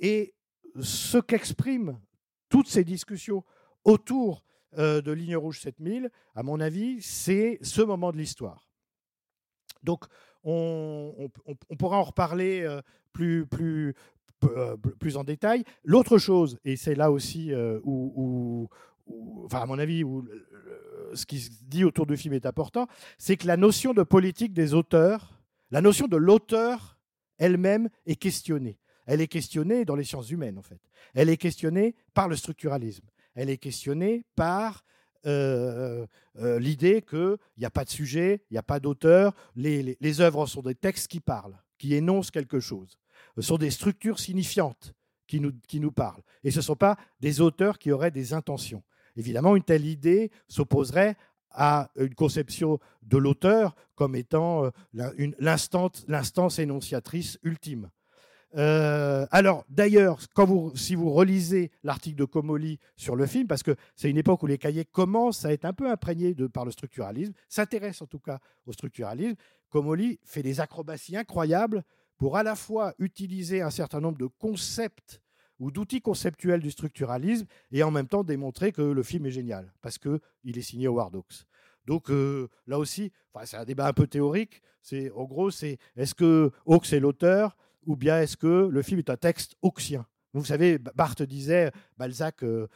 [0.00, 0.34] et
[0.80, 1.98] ce qu'expriment
[2.48, 3.44] toutes ces discussions
[3.84, 4.44] autour
[4.76, 8.68] de Ligne Rouge 7000, à mon avis, c'est ce moment de l'histoire.
[9.84, 10.04] Donc,
[10.46, 12.80] on, pourra en reparler euh,
[13.12, 13.94] plus, plus,
[14.44, 15.64] euh, plus en détail.
[15.84, 18.68] L'autre chose, et c'est là aussi euh, où,
[19.52, 20.26] à mon avis, où
[21.14, 22.86] ce qui se dit autour du film est important,
[23.18, 26.98] c'est que la notion de politique des auteurs, la notion de l'auteur
[27.38, 28.78] elle-même est questionnée.
[29.06, 30.80] Elle est questionnée dans les sciences humaines, en fait.
[31.14, 33.06] Elle est questionnée par le structuralisme.
[33.34, 34.84] Elle est questionnée par
[35.26, 36.06] euh,
[36.38, 39.34] euh, l'idée qu'il n'y a pas de sujet, il n'y a pas d'auteur.
[39.54, 42.98] Les, œuvres sont des textes qui parlent, qui énoncent quelque chose.
[43.36, 44.94] Ce sont des structures signifiantes
[45.26, 46.22] qui nous, parlent.
[46.44, 48.82] Et ce ne sont pas des auteurs qui auraient des intentions.
[49.16, 51.16] Évidemment, une telle idée s'opposerait
[51.50, 54.70] à une conception de l'auteur comme étant euh,
[55.38, 57.90] l'instance énonciatrice ultime.
[58.56, 60.18] Euh, alors, d'ailleurs,
[60.74, 64.46] si vous relisez l'article de Comolli sur le film, parce que c'est une époque où
[64.46, 68.38] les cahiers commencent à être un peu imprégnés par le structuralisme, s'intéressent en tout cas
[68.64, 69.36] au structuralisme,
[69.68, 71.82] Comolli fait des acrobaties incroyables
[72.16, 75.20] pour à la fois utiliser un certain nombre de concepts
[75.58, 79.72] ou d'outils conceptuels du structuralisme et en même temps démontrer que le film est génial,
[79.82, 81.44] parce qu'il est signé Howard Hawks.
[81.86, 83.12] Donc euh, là aussi,
[83.44, 84.62] c'est un débat un peu théorique.
[84.82, 87.56] C'est en gros, c'est est-ce que Hawks est l'auteur?
[87.86, 92.42] Ou bien est-ce que le film est un texte hawksien Vous savez, Barthes disait Balzac
[92.42, 92.66] ne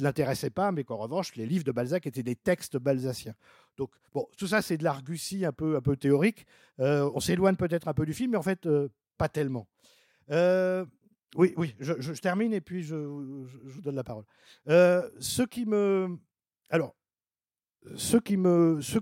[0.00, 3.34] l'intéressait pas, mais qu'en revanche, les livres de Balzac étaient des textes balsaciens.
[3.76, 6.44] Donc, bon, tout ça, c'est de l'argutie un peu, un peu théorique.
[6.80, 9.68] Euh, on s'éloigne peut-être un peu du film, mais en fait, euh, pas tellement.
[10.30, 10.84] Euh,
[11.36, 14.24] oui, oui, je, termine et puis je, je- vous donne la parole.
[14.68, 16.18] Euh, ce qui me.
[16.70, 16.96] Alors,
[17.96, 18.80] ce qui me.
[18.80, 18.98] Ce,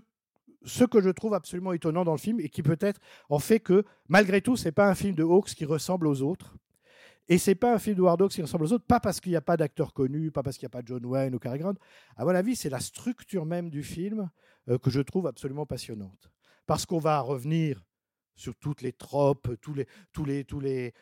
[0.66, 3.00] ce que je trouve absolument étonnant dans le film et qui peut-être
[3.31, 6.57] en fait que, malgré tout, c'est pas un film de Hawks qui ressemble aux autres.
[7.29, 9.31] Et c'est pas un film de Howard Hawks qui ressemble aux autres, pas parce qu'il
[9.31, 11.59] n'y a pas d'acteurs connus, pas parce qu'il n'y a pas John Wayne ou Cary
[11.59, 11.74] Grant.
[12.16, 14.31] À mon avis, c'est la structure même du film
[14.68, 16.31] euh, que je trouve absolument passionnante.
[16.66, 17.85] Parce qu'on va revenir
[18.37, 19.87] sur toutes les tropes, les,
[20.24, 20.44] les,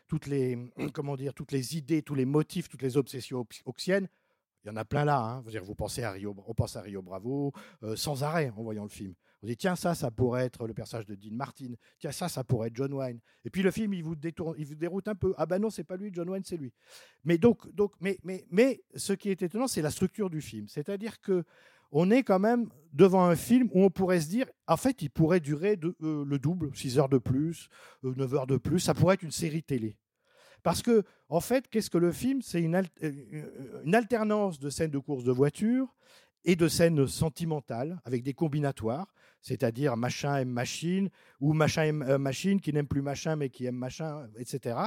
[0.06, 4.08] toutes les, comment dire, toutes les idées, tous les motifs, toutes les obsessions hawksiennes.
[4.64, 5.18] Il y en a plein là.
[5.18, 5.44] Hein.
[5.62, 8.88] Vous pensez à Rio, on pense à Rio Bravo euh, sans arrêt en voyant le
[8.88, 9.14] film.
[9.44, 11.74] On dit tiens ça, ça pourrait être le personnage de Dean Martin.
[11.98, 13.20] Tiens ça, ça pourrait être John Wayne.
[13.44, 15.34] Et puis le film, il vous détourne, il vous déroute un peu.
[15.36, 16.72] Ah ben non, c'est pas lui, John Wayne, c'est lui.
[17.24, 20.66] Mais donc, donc, mais, mais, mais ce qui est étonnant, c'est la structure du film.
[20.66, 21.44] C'est-à-dire que
[21.92, 25.10] on est quand même devant un film où on pourrait se dire, en fait, il
[25.10, 27.68] pourrait durer euh, le double, 6 heures de plus,
[28.02, 28.80] euh, 9 heures de plus.
[28.80, 29.98] Ça pourrait être une série télé.
[30.62, 34.90] Parce que, en fait, qu'est-ce que le film C'est une, euh, une alternance de scènes
[34.90, 35.94] de course de voiture
[36.46, 42.18] et de scènes sentimentales avec des combinatoires, c'est-à-dire machin aime machine ou machin aime euh,
[42.18, 44.78] machine qui n'aime plus machin mais qui aime machin, etc.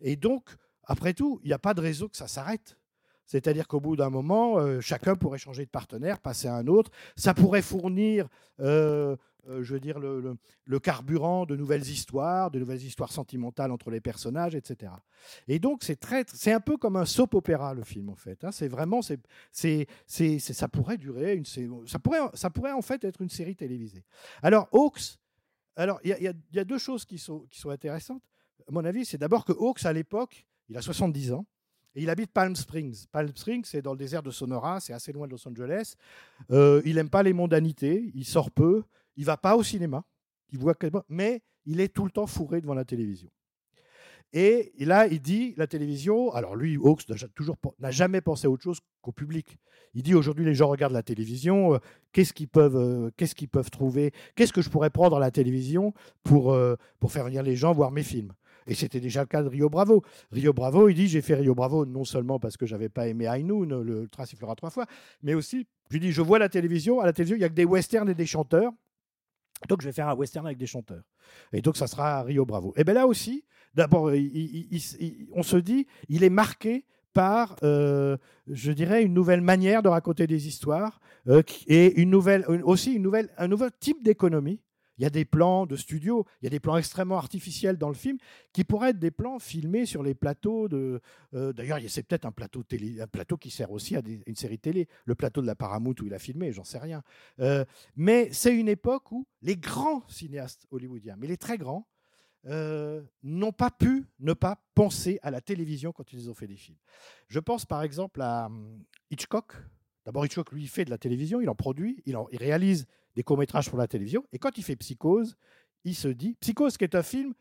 [0.00, 0.48] Et donc,
[0.84, 2.78] après tout, il n'y a pas de raison que ça s'arrête.
[3.26, 6.90] C'est-à-dire qu'au bout d'un moment, euh, chacun pourrait changer de partenaire, passer à un autre.
[7.14, 8.26] Ça pourrait fournir,
[8.60, 9.14] euh,
[9.48, 14.54] je veux dire, le, carburant de nouvelles histoires, de nouvelles histoires sentimentales entre les personnages,
[14.54, 14.92] etc.
[15.46, 15.98] Et donc, c'est
[16.34, 18.44] c'est un peu comme un soap opéra le film en fait.
[18.44, 18.52] hein.
[18.52, 23.04] C'est vraiment, c'est, c'est, c'est, ça pourrait durer une, ça pourrait, ça pourrait en fait
[23.04, 24.04] être une série télévisée.
[24.42, 25.18] Alors, Hawks,
[25.76, 28.22] alors il y a deux choses qui sont, qui sont intéressantes.
[28.68, 31.46] à mon avis, c'est d'abord que Hawks, à l'époque, il a 70 ans.
[31.94, 33.06] Et il habite Palm Springs.
[33.10, 35.94] Palm Springs, c'est dans le désert de Sonora, c'est assez loin de Los Angeles.
[36.50, 38.84] Euh, il n'aime pas les mondanités, il sort peu,
[39.18, 40.04] il va pas au cinéma,
[40.50, 40.74] il voit
[41.08, 43.28] mais il est tout le temps fourré devant la télévision.
[44.32, 46.32] Et là, il dit la télévision.
[46.32, 47.04] Alors lui, Hawks
[47.78, 49.58] n'a jamais pensé à autre chose qu'au public.
[49.94, 51.74] Il dit aujourd'hui les gens regardent la télévision.
[51.74, 51.78] euh,
[52.12, 55.30] qu'est-ce qu'ils peuvent, euh, qu'est-ce qu'ils peuvent trouver Qu'est-ce que je pourrais prendre à la
[55.30, 58.34] télévision pour euh, pour faire venir les gens voir mes films
[58.66, 60.04] Et c'était déjà le cas de Rio Bravo.
[60.30, 63.26] Rio Bravo, il dit j'ai fait Rio Bravo non seulement parce que j'avais pas aimé
[63.30, 64.84] High Noon, le sifflera trois fois,
[65.22, 67.00] mais aussi je dis je vois la télévision.
[67.00, 68.72] À la télévision, il y a que des westerns et des chanteurs.
[69.68, 71.02] Donc, je vais faire un western avec des chanteurs.
[71.52, 72.72] Et donc, ça sera Rio Bravo.
[72.76, 73.44] Et bien là aussi,
[73.74, 74.10] d'abord,
[75.32, 78.16] on se dit, il est marqué par, euh,
[78.46, 83.10] je dirais, une nouvelle manière de raconter des histoires euh, et une nouvelle, aussi une
[83.36, 84.60] un nouveau type d'économie.
[84.98, 87.88] Il y a des plans de studio, il y a des plans extrêmement artificiels dans
[87.88, 88.18] le film
[88.52, 91.00] qui pourraient être des plans filmés sur les plateaux de.
[91.34, 94.58] euh, D'ailleurs, c'est peut-être un plateau télé, un plateau qui sert aussi à une série
[94.58, 97.02] télé, le plateau de la Paramount où il a filmé, j'en sais rien.
[97.40, 97.64] Euh,
[97.96, 101.86] mais c'est une époque où les grands cinéastes hollywoodiens, mais les très grands,
[102.46, 106.56] euh, n'ont pas pu ne pas penser à la télévision quand ils ont fait des
[106.56, 106.78] films.
[107.28, 109.52] Je pense par exemple à hum, Hitchcock.
[110.04, 112.86] D'abord, Hitchcock, lui, fait de la télévision, il en produit, il, en- il réalise
[113.18, 114.24] des courts-métrages pour la télévision.
[114.30, 115.36] Et quand il fait Psychose,
[115.82, 117.34] il se dit, Psychose qui est un film,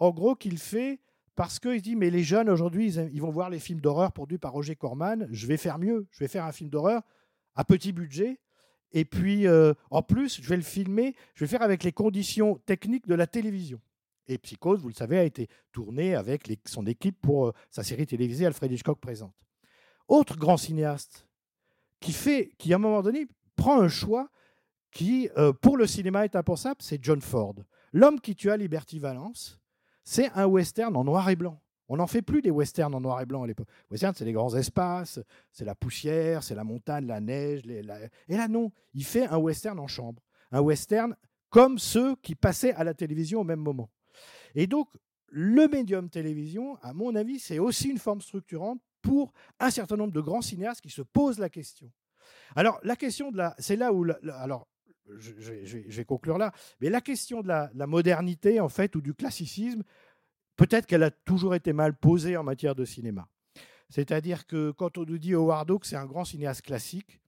[0.00, 0.98] en gros, qu'il fait
[1.36, 4.50] parce qu'il dit, mais les jeunes aujourd'hui, ils, vont voir les films d'horreur produits par
[4.50, 7.02] Roger Corman, je vais faire mieux, je vais faire un film d'horreur
[7.54, 8.40] à petit budget.
[8.90, 12.56] Et puis, euh, en plus, je vais le filmer, je vais faire avec les conditions
[12.66, 13.80] techniques de la télévision.
[14.26, 18.08] Et Psychose, vous le savez, a été tourné avec son équipe pour euh, sa série
[18.08, 19.36] télévisée Alfred Hitchcock présente.
[20.08, 21.28] Autre grand cinéaste
[22.00, 24.28] qui fait, qui à un moment donné prend un choix
[24.92, 27.54] qui, euh, pour le cinéma, est impensable, c'est John Ford.
[27.92, 29.58] L'homme qui tua Liberty Valance,
[30.04, 31.60] c'est un western en noir et blanc.
[31.88, 33.68] On n'en fait plus des westerns en noir et blanc à l'époque.
[33.90, 37.66] Western, c'est les grands espaces, c'est la poussière, c'est la montagne, la neige.
[37.66, 40.22] Et là, non, il fait un western en chambre.
[40.52, 41.14] Un western
[41.50, 43.90] comme ceux qui passaient à la télévision au même moment.
[44.54, 44.88] Et donc,
[45.26, 50.12] le médium télévision, à mon avis, c'est aussi une forme structurante pour un certain nombre
[50.12, 51.90] de grands cinéastes qui se posent la question.
[52.56, 53.54] Alors, la question de la.
[53.58, 54.06] C'est là où.
[54.32, 54.66] alors,
[55.16, 56.52] je, vais- conclure là.
[56.80, 59.82] Mais la question de la, la modernité, en fait, ou du classicisme,
[60.56, 63.28] peut-être qu'elle a toujours été mal posée en matière de cinéma.
[63.88, 67.20] C'est-à-dire que quand on nous dit Howard Hawks, c'est un grand cinéaste classique,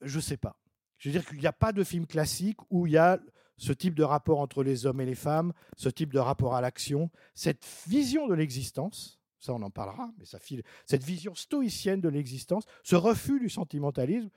[0.00, 0.56] je ne sais pas.
[0.98, 3.20] Je veux dire qu'il n'y a pas de film classique où il y a
[3.56, 6.60] ce type de rapport entre les hommes et les femmes, ce type de rapport à
[6.60, 12.00] l'action, cette vision de l'existence, ça on en parlera, mais ça file, cette vision stoïcienne
[12.00, 14.30] de l'existence, ce refus du sentimentalisme,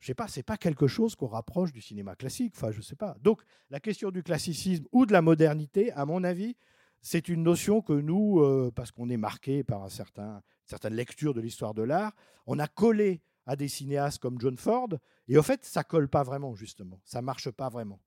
[0.00, 2.96] je sais pas, c'est pas quelque chose qu'on rapproche du cinéma classique, enfin je sais
[2.96, 3.16] pas.
[3.20, 6.56] Donc la question du classicisme ou de la modernité, à mon avis,
[7.00, 11.34] c'est une notion que nous, euh, parce qu'on est marqué par un certain, certaine lecture
[11.34, 12.14] de l'histoire de l'art,
[12.46, 14.88] on a collé à des cinéastes comme John Ford,
[15.28, 17.00] et au fait, ça colle pas vraiment, justement.
[17.04, 18.00] Ça marche pas vraiment.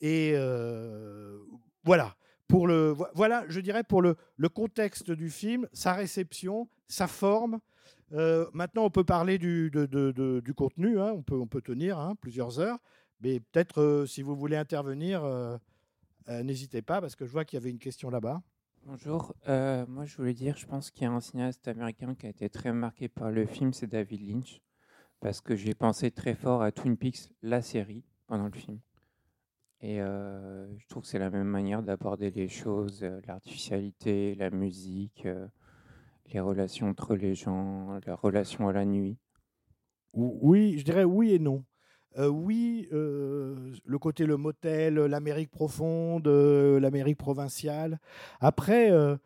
[0.00, 1.38] Et euh,
[1.84, 2.16] voilà.
[2.48, 7.06] Pour le, vo- voilà, je dirais pour le, le contexte du film, sa réception, sa
[7.06, 7.60] forme.
[8.12, 9.70] Euh, maintenant, on peut parler du,
[10.56, 11.00] contenu.
[11.00, 11.14] hein.
[11.30, 12.78] On, peut, tenir hein, plusieurs heures.
[13.20, 15.56] Mais peut-être, euh, si vous voulez intervenir, euh,
[16.28, 18.42] n'hésitez pas, parce que je vois qu'il y avait une question là-bas.
[18.84, 22.30] Bonjour, moi je voulais dire, je pense qu'il y a un cinéaste américain qui a
[22.30, 24.60] été très marqué par le film, c'est David Lynch,
[25.20, 28.80] parce que j'ai pensé très fort à Twin Peaks, la série, pendant le film.
[29.82, 35.28] Et je trouve que c'est la même manière d'aborder les choses, l'artificialité, la musique,
[36.32, 39.16] les relations entre les gens, la relation à la nuit?
[40.14, 41.64] Ou- Oui, je dirais oui et non.
[42.18, 47.98] Euh, oui, euh, le côté le motel, l'Amérique profonde, euh, l'Amérique provinciale.
[48.40, 49.16] Après, euh,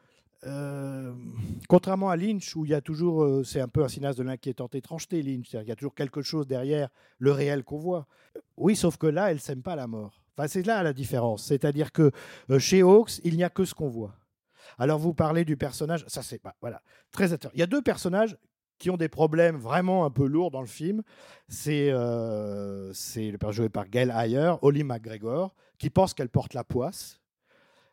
[0.45, 1.13] euh,
[1.69, 4.23] contrairement à Lynch, où il y a toujours, euh, c'est un peu un cinéaste de
[4.23, 6.89] l'inquiétante étrangeté, Lynch, qu'il y a toujours quelque chose derrière
[7.19, 8.07] le réel qu'on voit.
[8.57, 10.21] Oui, sauf que là, elle s'aime pas la mort.
[10.39, 11.45] Enfin, c'est là la différence.
[11.45, 12.13] C'est-à-dire que
[12.51, 14.15] euh, chez Hawks, il n'y a que ce qu'on voit.
[14.79, 17.55] Alors, vous parlez du personnage, ça c'est bah, voilà, très intéressant.
[17.55, 18.37] Il y a deux personnages
[18.79, 21.03] qui ont des problèmes vraiment un peu lourds dans le film.
[21.49, 26.65] C'est euh, le personnage joué par Gail Ayer, Holly McGregor, qui pense qu'elle porte la
[26.65, 27.21] poisse,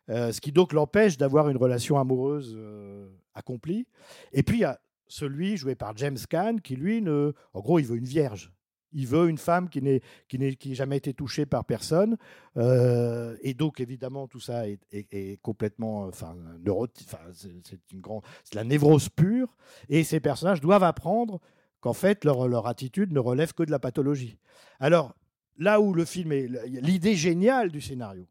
[0.10, 3.88] euh, ce qui donc l'empêche d'avoir une relation amoureuse euh, accomplie.
[4.34, 7.80] Et puis il y a celui joué par James Caan, qui lui, ne, en gros,
[7.80, 8.52] il veut une vierge.
[8.94, 12.18] Il veut une femme qui n'ait qui n'ait qui jamais été touchée par personne.
[12.58, 16.04] Euh, et donc, évidemment, tout ça est, est- complètement.
[16.06, 18.24] Enfin, neuroti- enfin, c'est c'est une grande.
[18.44, 19.56] C'est la névrose pure.
[19.90, 21.40] Et ces personnages doivent apprendre
[21.80, 24.38] qu'en fait, leur, leur attitude ne relève que de la pathologie.
[24.80, 25.16] Alors,
[25.58, 26.48] là où le film est.
[26.68, 28.26] L'idée géniale du scénario,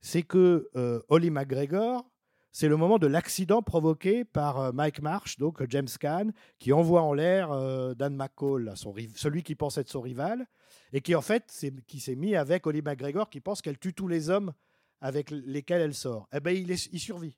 [0.00, 2.09] c'est que euh, Holly McGregor
[2.52, 6.72] c'est le moment de l'accident provoqué par euh, Mike Marsh, donc euh, James Caan, qui
[6.72, 8.74] envoie en l'air euh, Dan McCall,
[9.14, 10.46] celui qui pense être son rival,
[10.92, 11.52] et qui en fait
[11.86, 14.52] qui s'est mis avec Holly McGregor, qui pense qu'elle tue tous les hommes
[15.00, 16.28] avec lesquels elle sort.
[16.32, 17.36] Eh ben, il, il survit.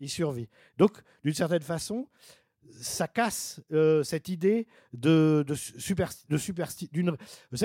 [0.00, 0.48] Il survit.
[0.78, 2.08] Donc, d'une certaine façon,
[2.80, 3.60] ça casse
[4.02, 6.36] cette idée de, super, de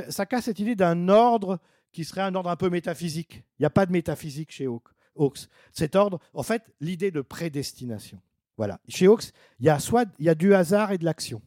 [0.10, 1.60] ça, casse cette idée d'un ordre
[1.92, 3.44] qui serait un ordre un peu métaphysique.
[3.58, 5.48] Il n'y a pas de métaphysique chez Hawk- Hawks.
[5.72, 8.20] Cet ordre, en fait, l'idée de prédestination.
[8.58, 8.80] Voilà.
[8.88, 11.42] Chez Hawks, il y a soit il y a du hasard et de l'action.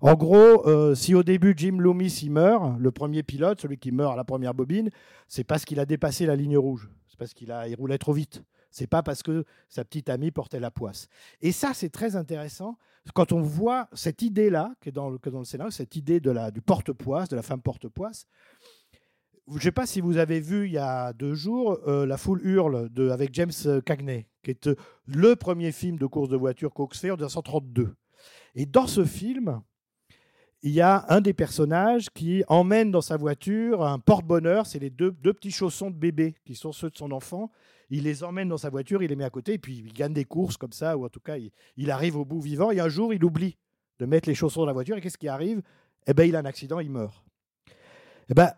[0.00, 3.92] En gros, euh, si au début Jim Loomis il meurt, le premier pilote, celui qui
[3.92, 4.88] meurt à la première bobine,
[5.28, 6.88] c'est parce qu'il a dépassé la ligne rouge.
[7.08, 8.42] C'est parce qu'il a il roulait trop vite.
[8.70, 11.08] C'est pas parce que sa petite amie portait la poisse.
[11.42, 12.78] Et ça, c'est très intéressant
[13.14, 16.20] quand on voit cette idée-là, qui est dans le, que dans le scénario, cette idée
[16.20, 18.26] de la, du porte-poisse, de la femme porte-poisse.
[19.50, 22.16] Je ne sais pas si vous avez vu il y a deux jours euh, La
[22.16, 23.50] foule hurle avec James
[23.84, 27.96] Cagney, qui est euh, le premier film de course de voiture qu'Hawks fait en 1932.
[28.54, 29.60] Et dans ce film,
[30.62, 34.90] il y a un des personnages qui emmène dans sa voiture un porte-bonheur, c'est les
[34.90, 37.50] deux, deux petits chaussons de bébé qui sont ceux de son enfant.
[37.88, 40.12] Il les emmène dans sa voiture, il les met à côté, et puis il gagne
[40.12, 42.70] des courses comme ça, ou en tout cas, il, il arrive au bout vivant.
[42.70, 43.58] Et un jour, il oublie
[43.98, 45.60] de mettre les chaussons dans la voiture, et qu'est-ce qui arrive?
[46.06, 47.24] Eh bien, il a un accident, il meurt.
[48.28, 48.52] Eh ben,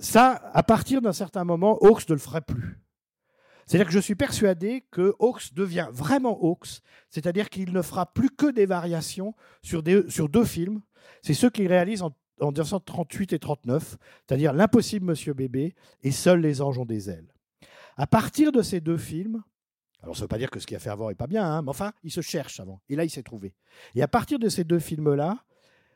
[0.00, 2.78] ça, à partir d'un certain moment, Hawks ne le ferait plus.
[3.66, 6.80] C'est-à-dire que je suis persuadé que Hawks devient vraiment Hawks,
[7.10, 10.80] c'est-à-dire qu'il ne fera plus que des variations sur, deux films.
[11.22, 16.40] C'est ceux qu'il réalise en, en 1938 et 39, c'est-à-dire L'impossible Monsieur Bébé et Seuls
[16.40, 17.34] les anges ont des ailes.
[17.96, 19.42] À partir de ces deux films,
[20.02, 21.44] alors ça ne veut pas dire que ce qu'il a fait avant n'est pas bien,
[21.44, 22.80] hein, mais enfin, il se cherche avant.
[22.88, 23.54] Et là, il s'est trouvé.
[23.94, 25.44] Et à partir de ces deux films-là,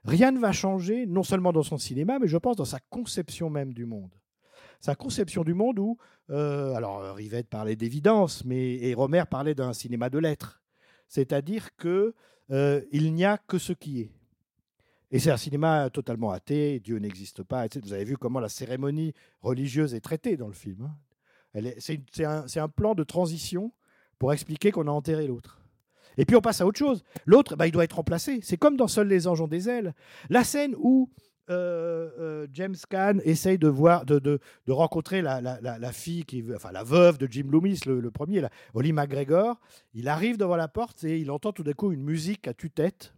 [0.05, 3.51] rien ne va changer, non seulement dans son cinéma, mais je pense dans sa conception
[3.51, 4.15] même du monde.
[4.81, 5.97] Sa conception du monde où,
[6.31, 10.61] euh, alors Rivette parlait d'évidence, mais et Romer parlait d'un cinéma de lettres.
[11.07, 12.15] C'est-à-dire que
[12.51, 14.11] euh, il n'y a que ce qui est.
[15.13, 17.67] Et c'est un cinéma totalement athée, Dieu n'existe pas.
[17.67, 17.81] etc.
[17.85, 20.91] Vous avez vu comment la cérémonie religieuse est traitée dans le film.
[21.55, 21.71] hein.
[21.79, 23.73] C'est un plan de transition
[24.19, 25.62] pour expliquer qu'on a enterré l'autre.
[26.19, 27.03] Et puis on passe à autre chose.
[27.27, 28.41] L'autre, bah, il doit être remplacé.
[28.43, 29.95] C'est comme dans Seuls les anges des ailes.
[30.31, 31.11] La scène où
[31.51, 36.71] euh, euh, James Caan essaye de, voir, de, de, rencontrer la, la, fille, qui, enfin
[36.73, 39.61] la veuve de Jim Loomis, le, premier, là, Holly McGregor.
[39.95, 43.15] Il arrive devant la porte et il entend tout d'un coup une musique à tue-tête.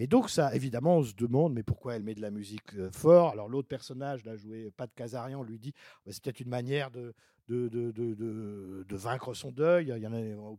[0.00, 2.88] Et donc, ça, évidemment, on se demande, mais pourquoi elle met de la musique euh,
[2.92, 3.32] fort?
[3.32, 5.74] Alors, l'autre personnage, là, joué Pat Casarian, lui dit
[6.06, 7.12] bah, c'est peut-être une manière de,
[8.90, 9.92] vaincre son deuil.
[9.96, 10.10] Il a,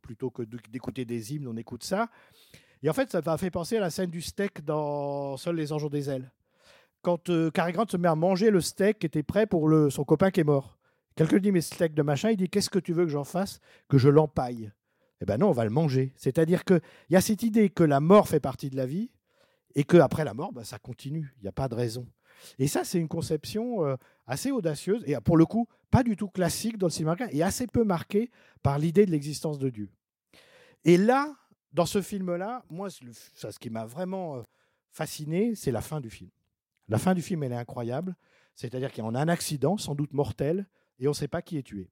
[0.02, 2.10] plutôt que d'écouter des hymnes, on écoute ça.
[2.84, 5.72] Et en fait, ça m'a fait penser à la scène du steak dans Seuls les
[5.72, 6.30] anges des ailes.
[7.02, 10.04] Quand euh, Cary Grant se met à manger le steak qui était prêt pour son
[10.04, 10.78] copain qui est mort.
[11.16, 13.62] Quelqu'un dit mais steak de machin, il dit qu'est-ce que tu veux que j'en fasse
[13.88, 14.74] Que je l'empaille?
[15.22, 16.12] Eh ben non, on va le manger.
[16.18, 19.10] C'est-à-dire qu'il y a cette idée que la mort fait partie de la vie
[19.76, 21.34] et qu'après la mort, bah, ça continue.
[21.38, 22.08] Il n'y a pas de raison.
[22.58, 26.30] Et ça, c'est une conception euh, assez audacieuse et pour le coup, pas du tout
[26.30, 28.32] classique dans le cinéma et assez peu marquée
[28.64, 29.90] par l'idée de l'existence de Dieu.
[30.86, 31.36] Et là,
[31.74, 34.42] dans ce film-là, moi, ce qui m'a vraiment euh,
[34.92, 36.30] fasciné, c'est la fin du film.
[36.88, 38.16] La fin du film, elle est incroyable.
[38.56, 40.68] C'est-à-dire qu'il en a un accident, sans doute mortel,
[41.00, 41.90] et on ne sait pas qui est tué.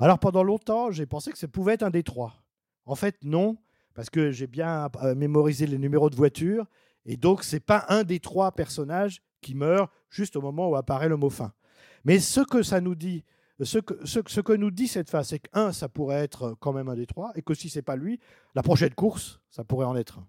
[0.00, 2.44] Alors pendant longtemps, j'ai pensé que ça pouvait être un des trois.
[2.86, 3.56] En fait, non,
[3.94, 6.66] parce que j'ai bien euh, mémorisé les numéros de voiture,
[7.06, 11.08] et donc c'est pas un des trois personnages qui meurt juste au moment où apparaît
[11.08, 11.52] le mot fin.
[12.04, 13.24] Mais ce que ça nous dit,
[13.60, 16.72] ce que, ce, que nous dit cette phase, c'est que un, ça pourrait être quand
[16.72, 18.18] même un des trois, et que si c'est pas lui,
[18.54, 20.26] la prochaine course, ça pourrait en être un.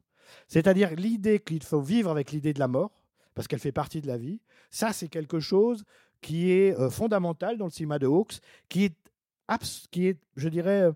[0.48, 2.92] C'est-à-dire l'idée qu'il faut vivre avec l'idée de la mort,
[3.34, 4.40] parce qu'elle fait partie de la vie.
[4.70, 5.84] Ça, c'est quelque chose
[6.22, 8.96] qui est euh, fondamental dans le cinéma de Hawks, qui est,
[9.92, 10.92] qui est je dirais, euh,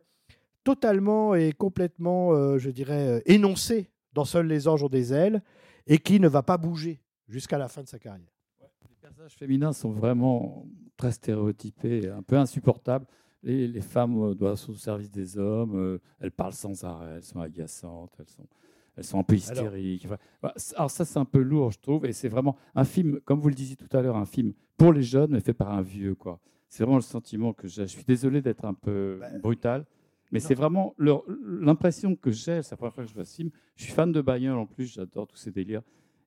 [0.63, 5.43] totalement et complètement, euh, je dirais, énoncé dans Seuls les anges ont des ailes,
[5.87, 8.31] et qui ne va pas bouger jusqu'à la fin de sa carrière.
[8.61, 10.65] Les personnages féminins sont vraiment
[10.97, 13.05] très stéréotypés, un peu insupportables.
[13.43, 17.15] Les, les femmes euh, doivent être au service des hommes, euh, elles parlent sans arrêt,
[17.17, 18.47] elles sont agaçantes, elles sont,
[18.95, 20.07] elles sont un peu hystériques.
[20.07, 20.55] Voilà.
[20.75, 23.49] Alors ça, c'est un peu lourd, je trouve, et c'est vraiment un film, comme vous
[23.49, 26.15] le disiez tout à l'heure, un film pour les jeunes, mais fait par un vieux.
[26.15, 26.39] quoi.
[26.67, 27.83] C'est vraiment le sentiment que j'ai.
[27.83, 29.85] Je suis désolé d'être un peu Ben, brutal,
[30.31, 33.49] mais c'est vraiment l'impression que j'ai, c'est la première fois que je vois ce film.
[33.75, 35.81] Je suis fan de bagnole en plus, j'adore tous ces délires.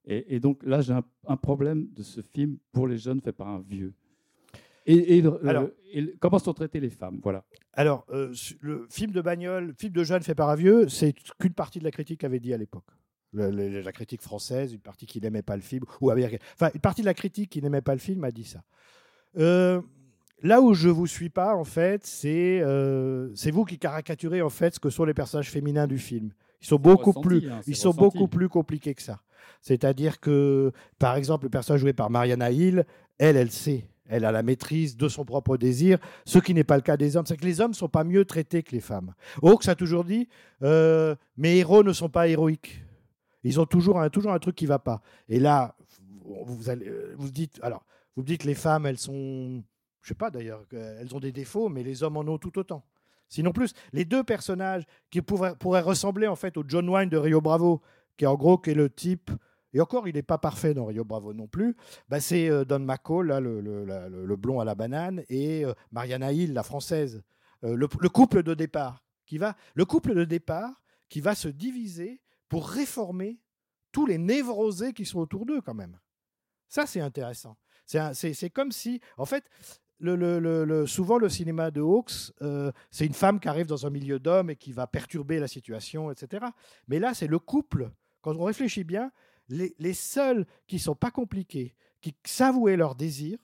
[0.05, 3.31] Et, et donc là, j'ai un, un problème de ce film pour les jeunes fait
[3.31, 3.93] par un vieux.
[4.87, 7.19] Et, Alors- le- et le- comment sont traitées les femmes?
[7.21, 7.43] Voilà.
[7.73, 11.13] Alors, euh, le film de bagnole, le film de jeune fait par un vieux, c'est
[11.39, 12.87] qu'une partie de la critique avait dit à l'époque.
[13.31, 16.39] Le- le- la critique française, une partie qui n'aimait pas le film, ou américaine.
[16.55, 18.63] Enfin, une partie de la critique qui n'aimait pas le film a dit ça.
[19.37, 19.81] Euh,
[20.41, 24.49] là où je vous suis pas, en fait, c'est euh, c'est vous qui caricaturez en
[24.49, 26.31] fait ce que sont les personnages féminins du film.
[26.61, 28.17] Ils sont beaucoup ressenti, plus, hein, ils sont ressenti.
[28.17, 29.21] beaucoup plus compliqués que ça.
[29.61, 32.85] C'est-à-dire que, par exemple, le personnage joué par Mariana Hill,
[33.17, 33.85] elle, elle sait.
[34.07, 37.15] Elle a la maîtrise de son propre désir, ce qui n'est pas le cas des
[37.15, 37.25] hommes.
[37.25, 39.13] C'est que les hommes ne sont pas mieux traités que les femmes.
[39.41, 40.27] Hawks a toujours dit
[40.63, 42.83] euh, Mes héros ne sont pas héroïques.
[43.43, 45.01] Ils ont toujours un, toujours un truc qui ne va pas.
[45.29, 45.75] Et là,
[46.25, 47.85] vous, allez, euh, vous dites alors,
[48.15, 49.63] vous dites les femmes, elles sont.
[50.01, 52.57] Je sais pas d'ailleurs, euh, elles ont des défauts, mais les hommes en ont tout
[52.57, 52.83] autant.
[53.29, 57.39] Sinon plus, les deux personnages qui pourraient, ressembler en fait au John Wayne de Rio
[57.39, 57.81] Bravo,
[58.17, 59.31] qui en gros qui est le type,
[59.73, 61.77] et encore il n'est pas parfait dans Rio Bravo non plus,
[62.09, 66.33] bah, c'est euh, Don McCall, là, le, le- blond à la banane, et euh, Mariana
[66.33, 67.23] Hill, la française,
[67.61, 72.21] le, le couple de départ, qui va, le couple de départ qui va se diviser
[72.49, 73.39] pour réformer
[73.91, 75.99] tous les névrosés qui sont autour d'eux quand même.
[76.67, 77.55] Ça c'est intéressant.
[77.85, 79.43] C'est comme si, en fait,
[80.01, 84.19] le, souvent le cinéma de Hawks, euh, c'est une femme qui arrive dans un milieu
[84.19, 86.45] d'hommes et qui va perturber la situation, etc.
[86.87, 87.91] Mais là, c'est le couple.
[88.21, 89.11] Quand on réfléchit bien,
[89.49, 93.37] les, seuls qui sont pas compliqués, qui savent où est leur désir,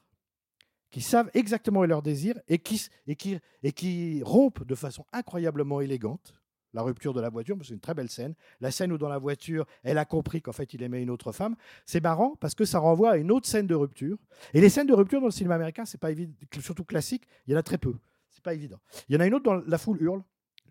[0.90, 6.34] qui savent exactement où est leur désir et qui rompent de façon incroyablement élégante
[6.74, 8.34] la rupture de la voiture, c'est une très belle scène.
[8.62, 11.32] La scène où dans la voiture, elle a compris qu'en fait, il aimait une autre
[11.32, 11.56] femme.
[11.86, 14.18] C'est marrant parce que ça renvoie à une autre scène de rupture.
[14.54, 17.54] Et les scènes de rupture dans le cinéma américain, c'est pas évident, surtout classique, il
[17.54, 17.96] y en a très peu.
[18.30, 18.80] C'est pas évident.
[19.10, 20.24] Il y en a une autre dans La foule hurle,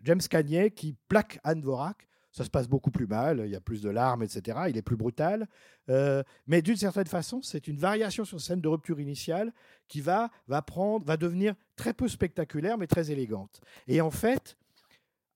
[0.03, 2.07] James Cagney qui plaque Anne Vorak.
[2.31, 4.59] Ça se passe beaucoup plus mal, il y a plus de larmes, etc.
[4.69, 5.47] Il est plus brutal.
[5.89, 9.51] Euh, mais d'une certaine façon, c'est une variation sur scène de rupture initiale
[9.87, 13.59] qui va, va, prendre, va devenir très peu spectaculaire, mais très élégante.
[13.87, 14.55] Et en fait,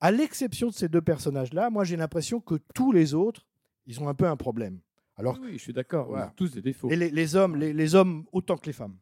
[0.02, 3.48] à l'exception de ces deux personnages-là, moi j'ai l'impression que tous les autres,
[3.86, 4.80] ils ont un peu un problème.
[5.18, 6.08] Alors, Oui, oui, je suis d'accord.
[6.08, 6.34] Voilà.
[6.36, 6.90] Tous des défauts.
[6.90, 8.98] et les, les hommes, les, les hommes autant que les femmes.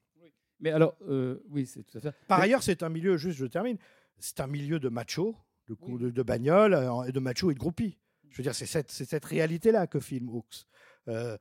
[0.60, 2.14] Mais alors, euh, oui, c'est tout à fait.
[2.28, 3.78] Par Mais- ailleurs, c'est un milieu, juste je termine,
[4.18, 5.38] c'est un milieu de macho,
[5.70, 7.98] de, cou- de, de bagnole, euh, et de macho et de groupies.
[8.30, 10.66] Je veux dire, c'est cette, réalité-là que filme Hawks.
[11.08, 11.38] Euh,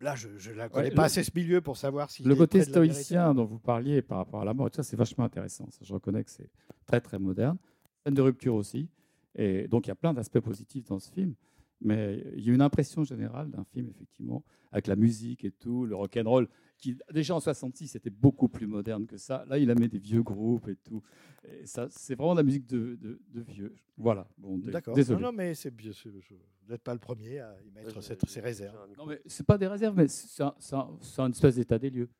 [0.00, 2.34] là, je ne la connais Ouais, pas le- assez ce milieu pour savoir si Le
[2.34, 5.68] côté stoïcien dont vous parliez par rapport à la mort, ça, c'est vachement intéressant.
[5.70, 6.50] Ça, je reconnais que c'est
[6.86, 7.58] très, très moderne.
[8.04, 8.88] Scène de rupture aussi.
[9.34, 11.34] Et donc, il y a plein d'aspects positifs dans ce film.
[11.82, 15.86] Mais il y a une impression générale d'un film, effectivement, avec la musique et tout,
[15.86, 16.46] le rock'n'roll,
[16.76, 19.44] qui, déjà en 66, était beaucoup plus moderne que ça.
[19.48, 21.02] Là, il a mis des vieux groupes et tout.
[21.44, 23.74] Et ça, c'est vraiment de la musique de, de- de vieux.
[23.96, 24.28] Voilà.
[24.36, 24.94] Bon, D'accord.
[24.94, 25.22] Désolé.
[25.22, 25.92] Non, non, mais c'est bien.
[25.92, 28.76] Vous n'êtes pas le premier à y mettre Ouais, cette- j'ai- ces réserves.
[28.98, 31.88] Non, mais c'est pas des réserves, mais c'est un, un- c'est un espèce d'état des
[31.90, 32.10] lieux.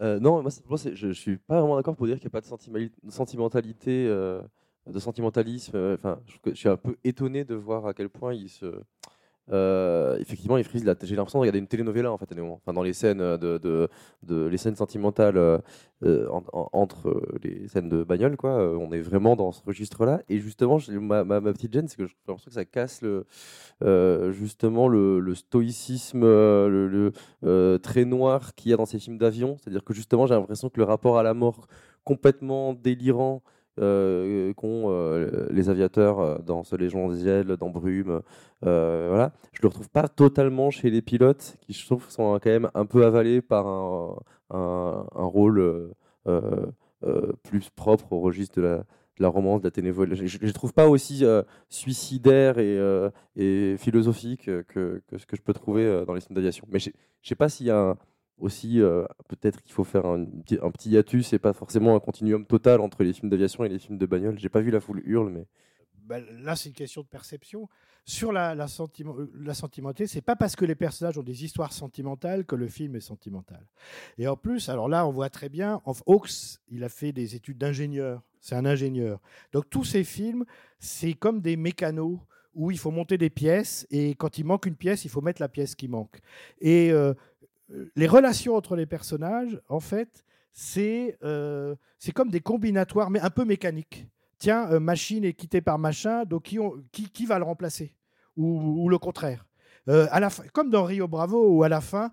[0.00, 2.40] Euh, non, moi, je, je suis pas vraiment d'accord pour dire qu'il n'y a pas
[2.40, 2.46] de
[3.10, 4.40] sentimentalité, euh,
[4.86, 5.76] de sentimentalisme.
[5.76, 8.66] euh, Enfin, je, je suis un peu étonné de voir à quel point il se.
[9.52, 10.82] Euh, effectivement, il frise.
[11.02, 12.28] J'ai l'impression de regarder une telenovela en fait,
[12.66, 15.58] à dans les scènes euh, de, les scènes sentimentales euh,
[16.30, 18.50] en- en- entre les scènes de bagnole, quoi.
[18.78, 20.20] on est vraiment dans ce registre-là.
[20.28, 23.24] Et justement, ma, petite gêne, c'est que j'ai l'impression que ça casse le,
[24.32, 29.56] justement le, stoïcisme, le, le, très noir qu'il y a dans ces films d'avion.
[29.60, 31.66] C'est-à-dire que justement, j'ai l'impression que le rapport à la mort
[32.04, 33.42] complètement délirant
[33.78, 38.22] euh, qu'ont euh, les aviateurs euh, dans Ce Légion des Ailes, dans Brume,
[38.66, 42.50] euh, voilà, je le retrouve pas totalement chez les pilotes, qui je trouve sont quand
[42.50, 43.66] même un peu avalés par
[44.50, 45.92] un, rôle
[47.42, 48.82] plus propre au registre de
[49.18, 50.14] la, romance, de la ténévole.
[50.14, 51.24] Je ne les trouve pas aussi
[51.68, 52.78] suicidaires et,
[53.36, 56.66] et philosophiques que, ce que je peux trouver dans les films d'aviation.
[56.70, 57.96] Mais je ne sais pas s'il y a un-
[58.38, 62.80] aussi, euh, peut-être qu'il faut faire un, petit- hiatus et pas forcément un continuum total
[62.80, 64.38] entre les films d'aviation et les films de bagnole.
[64.38, 65.46] J'ai pas vu La Foule Hurle, mais
[66.06, 67.68] Ben, là, c'est une question de perception.
[68.04, 71.44] Sur la, la, sentiment- euh, la sentimentalité, c'est pas parce que les personnages ont des
[71.44, 73.66] histoires sentimentales que le film est sentimental.
[74.16, 76.30] Et en plus, alors là, on voit très bien, en Hawks,
[76.68, 78.22] il a fait des études d'ingénieur.
[78.40, 79.20] C'est un ingénieur.
[79.52, 80.46] Donc tous ces films,
[80.78, 82.18] c'est comme des mécanos
[82.54, 85.42] où il faut monter des pièces et quand il manque une pièce, il faut mettre
[85.42, 86.18] la pièce qui manque.
[86.60, 87.12] Et euh,
[87.96, 91.74] les relations entre les personnages, en fait, c'est euh,
[92.14, 94.08] comme des combinatoires, mais un peu mécaniques
[94.38, 96.58] tiens, euh, machine est quittée par machin, donc qui,
[96.92, 97.94] qui, qui va le remplacer?
[98.36, 99.44] Ou, le contraire.
[99.88, 100.06] Euh,
[100.52, 102.12] comme dans Rio Bravo, où à la fin,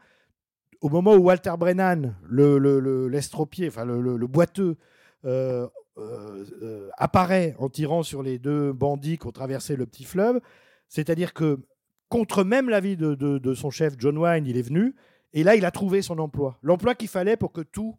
[0.81, 4.75] au moment où Walter Brennan, le, le- le- l'estropié, enfin le, boiteux,
[5.25, 5.67] euh,
[6.97, 10.41] apparaît en tirant sur les deux bandits qui ont traversé le petit fleuve,
[10.89, 11.59] c'est-à-dire que
[12.09, 14.95] contre même l'avis de, de, de son chef John Wayne, il est venu,
[15.35, 17.95] et là il a trouvé son emploi, l'emploi qu'il fallait pour que tout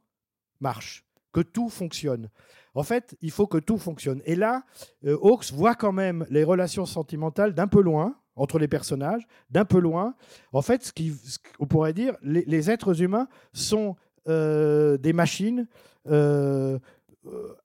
[0.60, 2.30] marche, que tout fonctionne.
[2.74, 4.20] En fait, il faut que tout fonctionne.
[4.26, 4.64] Et là,
[5.06, 9.64] euh, Hawks voit quand même les relations sentimentales d'un peu loin, entre les personnages, d'un
[9.64, 10.14] peu loin.
[10.52, 13.96] En fait, ce qu'on pourrait dire, les, les êtres humains sont
[14.28, 15.66] euh, des machines
[16.06, 16.78] euh,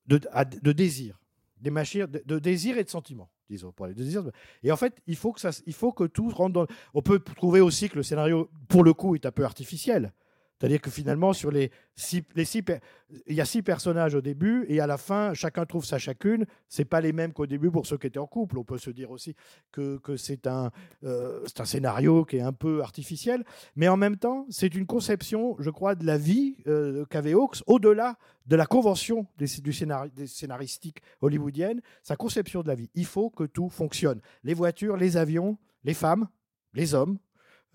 [0.07, 1.19] de désir,
[1.59, 3.72] des machines de, de désir et de sentiment, disons.
[3.72, 4.24] Pour les de désir.
[4.64, 6.68] Et en fait, il faut que ça, il faut que tout rentre dans.
[6.93, 10.14] On peut trouver aussi que le scénario, pour le coup, est un peu artificiel.
[10.62, 14.86] C'est-à-dire que finalement, sur les six, il y a six personnages au début et à
[14.86, 16.45] la fin, chacun trouve sa chacune.
[16.70, 18.59] C'est pas les mêmes qu'au début pour ceux qui étaient en couple.
[18.59, 19.36] On peut se dire aussi
[19.72, 20.70] que, que c'est un,
[21.03, 23.43] euh, c'est un scénario qui est un peu artificiel,
[23.76, 27.64] mais en même temps, c'est une conception, je crois, de la vie euh, qu'avait Hawks
[27.66, 32.91] au-delà de la convention des, du scénaristiques hollywoodiennes, sa conception de la vie.
[32.93, 34.22] Il faut que tout fonctionne.
[34.43, 36.28] Les voitures, les avions, les femmes,
[36.76, 37.18] les hommes,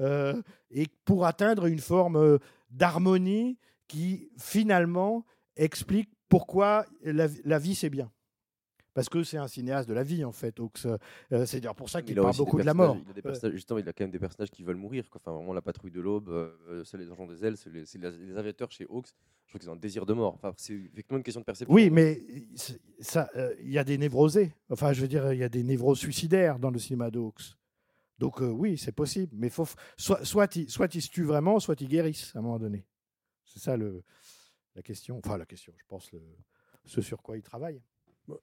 [0.01, 2.39] euh, et pour atteindre une forme
[2.71, 3.59] d'harmonie
[3.89, 5.25] qui finalement
[5.57, 8.11] explique pourquoi la, la vie c'est bien.
[8.95, 10.59] Parce que c'est un cinéaste de la vie en fait.
[10.59, 10.97] Euh,
[11.45, 12.97] c'est d'ailleurs pour ça qu'il parle beaucoup de la mort.
[12.97, 13.23] Il a des Ouais.
[13.23, 15.11] personnages- justement, il a quand même des personnages qui veulent mourir.
[15.11, 15.21] quoi.
[15.23, 18.37] Enfin, vraiment, la patrouille de l'aube, euh, c'est les agents des ailes, c'est les, les-
[18.39, 19.09] aviateurs chez Hawks.
[19.45, 20.33] Je trouve qu'ils ont un désir de mort.
[20.35, 21.73] Enfin, c'est effectivement une question de perception.
[21.75, 22.23] Oui, mais
[23.37, 24.55] euh, il y a des névrosés.
[24.71, 27.55] Enfin, je veux dire, il y a des névroses suicidaires dans le cinéma de Hawks.
[28.19, 29.33] Donc euh, oui, c'est possible.
[29.37, 30.69] Mais faut, soit, soit, ils
[31.03, 32.87] se tuent vraiment, soit ils guérissent à un moment donné.
[33.45, 34.03] C'est ça le,
[34.75, 35.19] la question.
[35.25, 36.21] Enfin, la question, je pense, le,
[36.85, 37.83] ce sur quoi ils travaillent.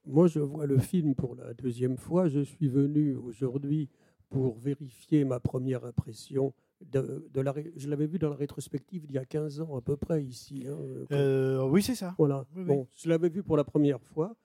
[0.06, 2.28] Moi, je vois le film pour la deuxième fois.
[2.28, 3.90] Je suis venu aujourd'hui
[4.30, 6.54] pour vérifier ma première impression.
[6.80, 9.80] De, de la, je l'avais vu dans la rétrospective il y a 15 ans à
[9.80, 10.64] peu près ici.
[10.68, 10.76] hein,
[11.08, 12.14] quand- Euh, oui, c'est ça.
[12.18, 12.46] Voilà.
[12.54, 12.66] Oui, oui.
[12.68, 14.36] Bon, je l'avais vu pour la première fois.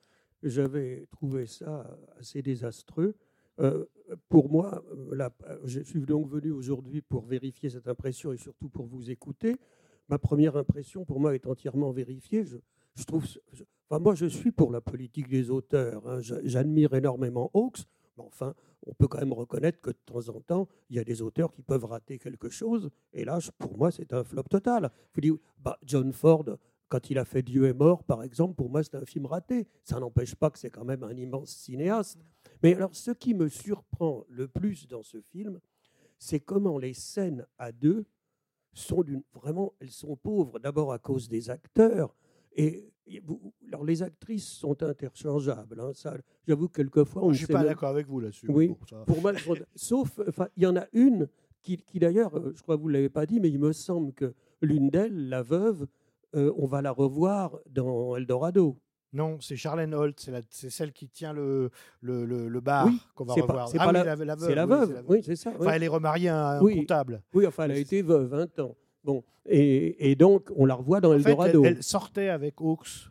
[0.42, 3.14] J'avais trouvé ça assez désastreux.
[3.60, 3.84] Euh,
[4.28, 4.82] pour moi,
[5.12, 5.28] euh,
[5.64, 9.56] je suis donc venu aujourd'hui pour vérifier cette impression et surtout pour vous écouter.
[10.08, 12.44] Ma première impression, pour moi, est entièrement vérifiée.
[12.44, 12.56] Je,
[12.94, 16.06] je trouve, je- moi, je suis pour la politique des auteurs.
[16.08, 16.20] hein.
[16.20, 17.84] J'a- J'admire énormément Hawks,
[18.16, 18.54] mais enfin,
[18.86, 21.52] on peut quand même reconnaître que de temps en temps, il y a des auteurs
[21.52, 22.90] qui peuvent rater quelque chose.
[23.12, 24.90] Et là, je- pour moi, c'est un flop total.
[25.14, 26.46] Vous dites, bah, John Ford,
[26.90, 29.66] quand il a fait Dieu est mort, par exemple, pour moi, c'est un film raté.
[29.84, 32.18] Ça n'empêche pas que c'est quand même un immense cinéaste.
[32.62, 35.60] Mais alors, ce qui me surprend le plus dans ce film,
[36.18, 38.04] c'est comment les scènes à deux
[38.74, 40.58] sont d'une vraiment, elles sont pauvres.
[40.58, 42.14] D'abord à cause des acteurs.
[42.56, 42.92] Et,
[43.68, 45.80] alors les actrices sont interchangeables.
[45.80, 46.16] hein, ça,
[46.46, 48.50] j'avoue que quelquefois on Je ne suis pas même- d'accord avec vous là-dessus.
[48.50, 49.32] Oui, Bon, ça- pour moi,
[49.76, 51.28] sauf, enfin, il y en a une
[51.62, 53.72] qui, qui d'ailleurs, euh, je crois que vous ne l'avez pas dit, mais il me
[53.72, 55.86] semble que l'une d'elles, la veuve,
[56.34, 58.78] euh, on va la revoir dans Eldorado.
[59.12, 61.70] Non, c'est Charlène Holt, c'est celle qui tient le,
[62.00, 63.68] le, le, le bar Oui, qu'on va revoir.
[63.68, 64.48] c'est ah la- la, la veuve.
[64.48, 65.50] C'est la oui, veuve, oui, c'est ça.
[65.50, 65.72] Enfin, oui.
[65.74, 67.20] elle est remariée à un comptable.
[67.34, 68.76] Oui, enfin, elle a été veuve 20 ans.
[69.02, 71.64] Bon, et, et donc, on la revoit dans En fait, Eldorado.
[71.64, 73.08] elle, elle sortait avec Hawks.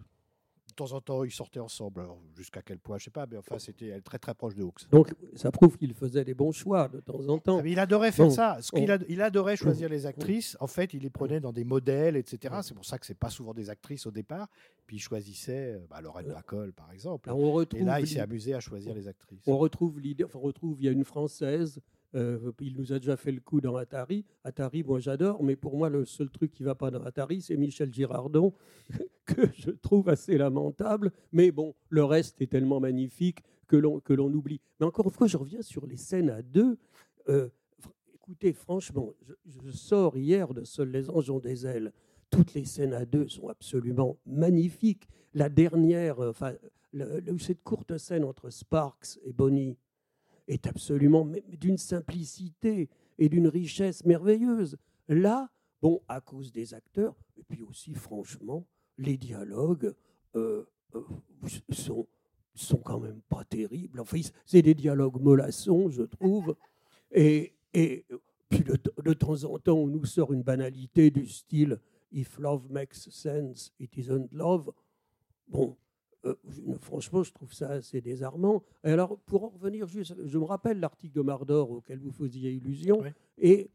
[0.79, 2.07] De temps en temps, ils sortaient ensemble.
[2.37, 4.89] Jusqu'à quel point, je sais pas, mais enfin, c'était elle, très très proche de Hawks.
[4.91, 7.57] Donc, ça prouve qu'il faisait des bons choix de temps en temps.
[7.59, 8.59] Ah, mais il adorait faire Bon, ça.
[8.61, 10.55] Ce qu'il on- ad- il adorait choisir les actrices.
[10.61, 12.55] En fait, il les prenait dans des modèles, etc.
[12.61, 14.47] C'est pour ça que c'est pas souvent des actrices au départ.
[14.87, 17.27] Puis il choisissait euh, bah, Lorraine Bacall, par exemple.
[17.27, 19.41] Là, on retrouve Et là, il s'est amusé à choisir les actrices.
[19.47, 21.81] On retrouve l'idée, enfin, on retrouve, il y a une Française,
[22.15, 24.25] euh, il nous a déjà fait le coup dans Atari.
[24.43, 27.57] Atari, moi j'adore, mais pour moi, le seul truc qui va pas dans Atari, c'est
[27.57, 28.53] Michel Girardon,
[29.25, 31.11] que je trouve assez lamentable.
[31.31, 34.59] Mais bon, le reste est tellement magnifique que l'on oublie.
[34.79, 36.77] Mais encore une fois, je reviens sur les scènes à deux.
[37.27, 37.49] Euh,
[38.15, 39.13] écoutez, franchement,
[39.45, 41.93] je, sors hier de Seuls les anges ont des ailes.
[42.31, 45.07] Toutes les scènes à deux sont absolument magnifiques.
[45.35, 46.53] La dernière, euh, enfin,
[47.39, 49.77] cette courte scène entre Sparks et Bonnie
[50.49, 54.77] est absolument d'une simplicité et d'une richesse merveilleuse.
[55.07, 55.49] Là,
[55.81, 58.65] bon, à cause des acteurs, et puis aussi, franchement,
[58.97, 59.93] les dialogues
[60.35, 61.01] euh, euh,
[61.69, 62.07] sont,
[62.55, 63.99] sont quand même pas terribles.
[63.99, 66.55] Enfin, c'est des dialogues mollassons, je trouve.
[67.11, 68.05] Et, et
[68.49, 71.79] puis de, de temps en temps, on nous sort une banalité du style
[72.11, 74.71] If love makes sense, it isn't love.
[75.47, 75.75] Bon,
[76.25, 76.35] euh,
[76.81, 78.63] franchement, je trouve ça assez désarmant.
[78.83, 82.51] Et alors, pour en revenir juste, je me rappelle l'article de Mardor auquel vous faisiez
[82.51, 83.09] illusion, Oui.
[83.37, 83.69] et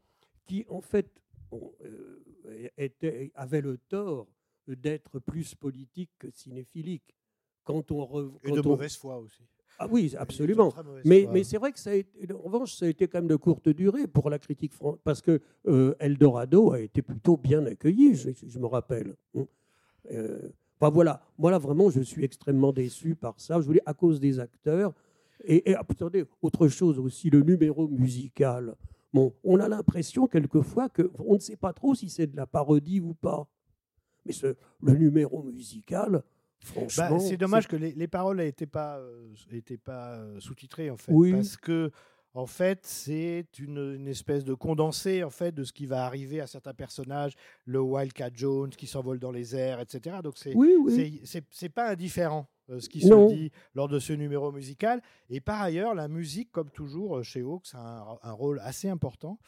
[0.45, 1.07] qui, en fait,
[1.49, 4.27] bon, euh, était, avait le tort
[4.67, 7.15] d'être plus politique que cinéphilique.
[7.63, 8.03] Quand on,
[8.43, 9.41] Et quand de on- mauvaise foi aussi.
[9.77, 10.71] Ah oui, absolument.
[11.03, 11.33] Mais, foi.
[11.33, 13.35] mais c'est vrai que ça a été, en revanche, ça a été quand même de
[13.35, 18.15] courte durée pour la critique française, parce que euh, Eldorado a été plutôt bien accueilli,
[18.15, 19.15] je, je me rappelle.
[20.11, 20.49] Euh,
[20.85, 23.59] enfin voilà, moi là vraiment, je suis extrêmement déçu par ça.
[23.59, 24.93] Je voulais à cause des acteurs.
[25.43, 28.75] Et, et attendez, autre chose aussi, le numéro musical.
[29.13, 32.47] Bon, on a l'impression quelquefois que on ne sait pas trop si c'est de la
[32.47, 33.47] parodie ou pas.
[34.25, 36.23] Mais ce, le numéro musical,
[36.59, 40.89] franchement, Bah, c'est dommage que les, les paroles n'étaient pas, euh, étaient pas euh, sous-titrées,
[40.89, 41.11] en fait.
[41.11, 41.31] Oui.
[41.33, 41.91] Parce que,
[42.35, 46.41] en fait, c'est une, une espèce de condensé en fait de ce qui va arriver
[46.41, 47.33] à certains personnages,
[47.65, 50.17] le Wildcat Jones qui s'envole dans les airs, etc.
[50.21, 51.21] Donc c'est Oui, oui.
[51.23, 53.29] c'est- pas indifférent euh, ce qui Non.
[53.29, 55.01] se dit lors de ce numéro musical.
[55.29, 58.89] Et par ailleurs, la musique, comme toujours euh, chez Hawks, a un, un rôle assez
[58.89, 59.39] important.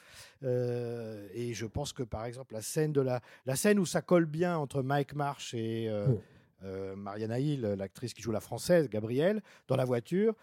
[0.43, 4.01] Euh, et je pense que par exemple la scène de la la scène où ça
[4.01, 6.21] colle bien entre Mike Marsh et euh, Oh.
[6.63, 10.33] euh, Mariana Hill, l'actrice qui joue la française, Gabrielle, dans la voiture.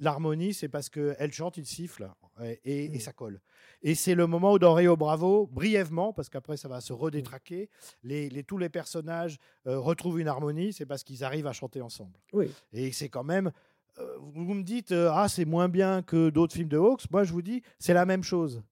[0.00, 2.08] L'harmonie, c'est parce qu'elle chante, il siffle
[2.42, 3.40] et, et- et ça colle.
[3.82, 7.68] Et c'est le moment où dans Rio Bravo, brièvement, parce qu'après ça va se redétraquer,
[8.02, 11.80] les, les- tous les personnages euh, retrouvent une harmonie, c'est parce qu'ils arrivent à chanter
[11.80, 12.18] ensemble.
[12.32, 12.50] Oui.
[12.72, 13.50] Et c'est quand même.
[13.98, 17.08] euh, vous vous me dites, euh, ah, c'est moins bien que d'autres films de Hawks.
[17.12, 18.62] Moi, je vous dis, c'est la même chose.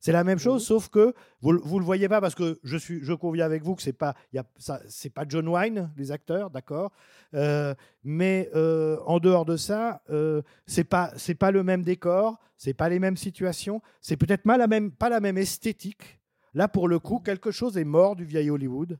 [0.00, 3.00] C'est la même chose, sauf que vous, vous le voyez pas parce que je suis,
[3.02, 5.92] je conviens avec vous que c'est pas, il y a, ça, c'est pas John Wayne,
[5.96, 6.90] les acteurs, d'accord.
[7.34, 12.38] Euh, mais euh, en dehors de ça, euh, c'est pas, c'est pas le même décor,
[12.56, 16.18] c'est pas les mêmes situations, c'est peut-être pas la même, pas la même esthétique.
[16.54, 18.98] Là, pour le coup, quelque chose est mort du vieil Hollywood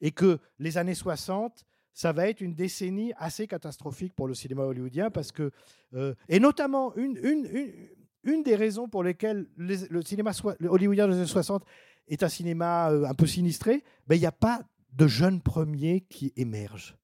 [0.00, 1.64] et que les années 60,
[1.94, 5.50] ça va être une décennie assez catastrophique pour le cinéma hollywoodien parce que,
[5.94, 7.72] euh, et notamment une, une, une,
[8.24, 10.32] une des raisons pour lesquelles les- le cinéma
[10.68, 11.64] hollywoodien des années 60
[12.08, 14.62] est un cinéma euh, un peu sinistré, ben, il n'y a pas
[14.92, 16.96] de jeunes premiers qui émergent.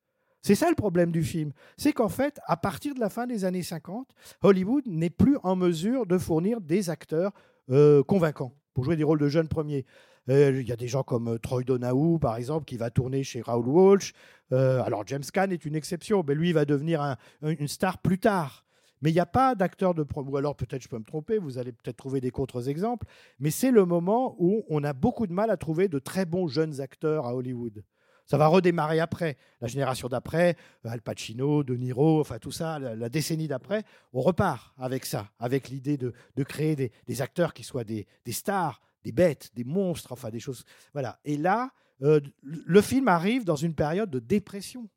[0.42, 1.52] C'est ça le problème du film.
[1.76, 4.08] C'est qu'en fait, à partir de la fin des années 50,
[4.42, 7.32] Hollywood n'est plus en mesure de fournir des acteurs
[7.70, 9.84] euh, convaincants pour jouer des rôles de jeunes premiers.
[10.30, 13.40] Euh, Il y a des gens comme Troy Donahue, par exemple, qui va tourner chez
[13.40, 14.12] Raoul Walsh.
[14.50, 18.64] Alors James Caan est une exception, mais lui va devenir un- une star plus tard.
[19.02, 21.58] Mais il n'y a pas d'acteur de ou alors peut-être je peux me tromper, vous
[21.58, 23.06] allez peut-être trouver des contre-exemples,
[23.38, 26.48] mais c'est le moment où on a beaucoup de mal à trouver de très bons
[26.48, 27.84] jeunes acteurs à Hollywood.
[28.26, 32.78] Ça va redémarrer après, la génération d'après, euh, Al Pacino, De Niro, enfin tout ça,
[32.78, 37.54] la, décennie d'après, on repart avec ça, avec l'idée de, de créer des, des acteurs
[37.54, 40.64] qui soient des, des stars, des bêtes, des monstres, enfin des choses.
[40.92, 41.18] Voilà.
[41.24, 41.70] Et là,
[42.02, 44.88] euh, le film arrive dans une période de dépression.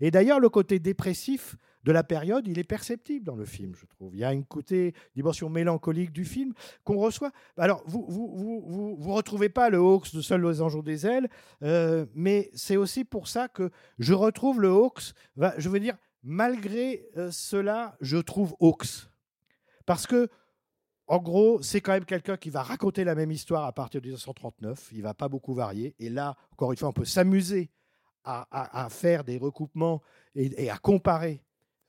[0.00, 3.86] Et d'ailleurs, le côté dépressif de la période, il est perceptible dans le film, je
[3.86, 4.14] trouve.
[4.14, 6.52] Il y a une côté dimension mélancolique du film
[6.84, 7.32] qu'on reçoit.
[7.56, 11.06] Alors, vous vous, vous, vous, vous retrouvez pas le Hawks de Seul les anges des
[11.06, 11.28] ailes,
[11.62, 15.12] euh, mais c'est aussi pour ça que je retrouve le Hawks.
[15.56, 19.08] Je veux dire, malgré euh, cela, je trouve Hawks.
[19.86, 20.28] Parce que,
[21.06, 24.06] en gros, c'est quand même quelqu'un qui va raconter la même histoire à partir de
[24.06, 24.90] 1939.
[24.92, 25.94] Il va pas beaucoup varier.
[25.98, 27.70] Et là, encore une fois, on peut s'amuser
[28.22, 30.02] à, faire des recoupements
[30.34, 31.42] et à comparer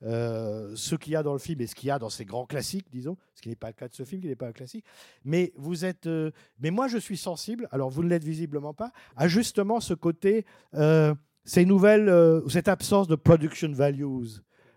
[0.04, 2.24] euh, ce qu'il y a dans le film et ce qu'il y a dans ces
[2.24, 4.48] grands classiques, disons, ce qui n'est pas le cas de ce film, qui n'est pas
[4.48, 4.84] un classique.
[5.24, 7.68] Mais vous êtes, euh, mais moi je suis sensible.
[7.70, 10.44] Alors vous ne l'êtes visiblement pas à justement ce côté,
[10.74, 12.12] euh, ces nouvelles,
[12.48, 14.04] cette absence de production values.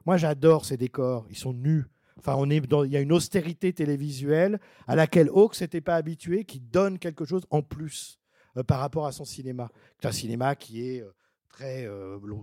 [0.05, 1.86] Moi j'adore ces décors, ils sont nus.
[2.17, 5.95] Enfin, on est dans, il y a une austérité télévisuelle à laquelle Hawks n'était pas
[5.95, 8.19] habitué, qui donne quelque chose en plus
[8.67, 9.69] par rapport à son cinéma.
[9.99, 11.03] C'est un cinéma qui est
[11.49, 11.88] très,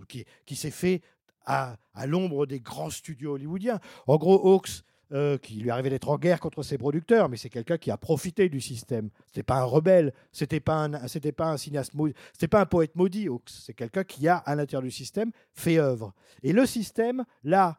[0.08, 1.00] qui, qui s'est fait
[1.44, 1.76] à,
[2.06, 3.80] l'ombre des grands studios hollywoodiens.
[4.06, 4.82] En gros, Hawks,
[5.12, 7.98] euh, qui lui arrivait d'être en guerre contre ses producteurs, mais c'est quelqu'un qui a
[7.98, 9.10] profité du système.
[9.26, 10.90] C'était pas un rebelle, c'était pas un,
[11.36, 11.92] pas un cinéaste,
[12.32, 13.28] c'était pas un poète maudit.
[13.28, 16.14] Hawks, c'est quelqu'un qui a à l'intérieur du système fait œuvre.
[16.42, 17.78] Et le système, là,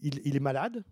[0.00, 0.84] il, est malade.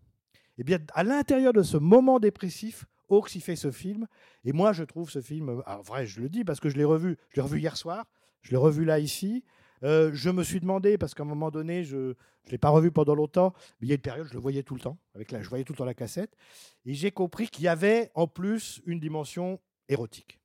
[0.58, 4.06] Et bien, à l'intérieur de ce moment dépressif, Hawks il fait ce film.
[4.44, 6.84] Et moi, je trouve ce film, alors vrai, je le dis parce que je l'ai
[6.84, 8.06] revu, je l'ai revu hier soir,
[8.42, 9.44] je l'ai revu là ici.
[9.82, 12.14] Euh, je me suis demandé, parce qu'à un moment donné, je ne
[12.50, 14.74] l'ai pas revu pendant longtemps, mais il y a une période, je le voyais tout
[14.74, 16.36] le temps, avec la, je voyais tout le temps la cassette,
[16.84, 20.38] et j'ai compris qu'il y avait en plus une dimension érotique.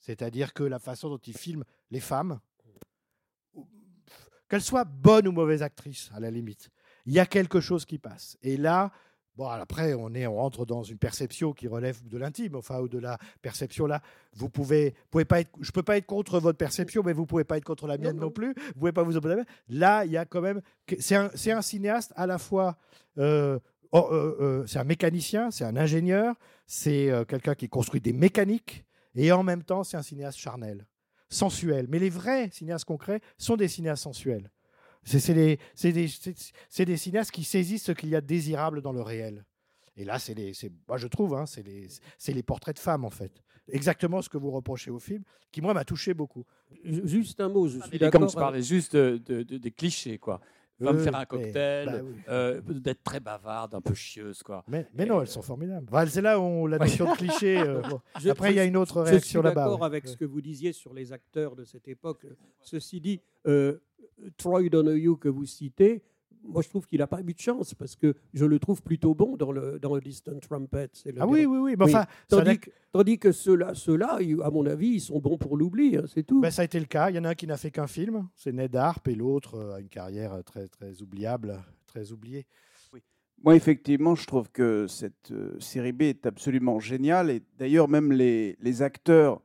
[0.00, 2.40] C'est-à-dire que la façon dont il filme les femmes,
[4.48, 6.70] qu'elles soient bonnes ou mauvaises actrices, à la limite,
[7.06, 8.36] il y a quelque chose qui passe.
[8.42, 8.92] Et là,
[9.36, 12.88] Bon, après, on, est, on rentre dans une perception qui relève de l'intime, enfin, ou
[12.88, 14.00] de la perception là.
[14.32, 17.42] Vous pouvez, pouvez pas être, je peux pas être contre votre perception, mais vous pouvez
[17.42, 18.54] pas être contre la mienne non, plus.
[18.54, 19.42] Vous pouvez pas vous opposer.
[19.68, 20.60] Là, il y a quand même,
[21.00, 22.78] c'est un, un cinéaste à la fois,
[23.18, 23.58] euh,
[23.90, 28.84] oh, euh, euh, c'est un mécanicien, c'est un ingénieur, c'est quelqu'un qui construit des mécaniques,
[29.16, 30.86] et en même temps, c'est un cinéaste charnel,
[31.28, 31.86] sensuel.
[31.88, 34.50] Mais les vrais cinéastes concrets sont des cinéastes sensuels.
[35.04, 39.44] C'est des, cinéastes qui saisissent ce qu'il y a de désirable dans le réel.
[39.96, 40.34] Et là, c'est
[40.88, 41.62] moi je trouve, hein, c'est
[42.32, 43.42] les, portraits de femmes en fait.
[43.68, 46.44] Exactement ce que vous reprochez au film, qui moi m'a touché beaucoup.
[46.84, 48.28] Ju- Juste un mot, je Ah, suis mais Comme d'accord.
[48.28, 50.40] je parlais juste de- de- de- des clichés, quoi.
[50.80, 52.14] Va me Euh, faire un cocktail, bah oui.
[52.28, 54.64] euh, d'être très bavarde, un peu chieuse, quoi.
[54.66, 55.86] Mais, mais non, elles sont formidables.
[55.88, 57.56] Enfin, c'est là où la notion de cliché.
[57.58, 58.00] euh, bon.
[58.20, 59.64] Je- Après, il y a je- une autre Je réaction suis là-bas.
[59.64, 59.86] d'accord ouais.
[59.86, 62.26] avec ce que vous disiez sur les acteurs de cette époque.
[62.60, 63.78] Ceci dit, euh,
[64.36, 66.02] Troy Donahue que vous citez,
[66.46, 69.14] moi, je trouve qu'il n'a pas eu de chance parce que je le trouve plutôt
[69.14, 70.90] bon dans le, dans le Distant Trumpet.
[71.06, 71.74] le Ah oui, oui, oui.
[71.78, 71.94] Mais Oui.
[71.94, 73.72] enfin, ça n'a- Tandis, que, tandis que ceux-là,
[74.42, 76.42] à mon avis, ils sont bons pour l'oubli, hein, c'est tout.
[76.42, 77.08] ben, ça a été le cas.
[77.08, 79.54] Il y en a un qui n'a fait qu'un film, c'est Ned Harp, et l'autre
[79.54, 82.44] euh, a une carrière très, très oubliable, très oubliée.
[83.42, 87.30] Moi, effectivement, je trouve que cette euh, série B est absolument géniale.
[87.30, 89.40] Et d'ailleurs, même les, les acteurs,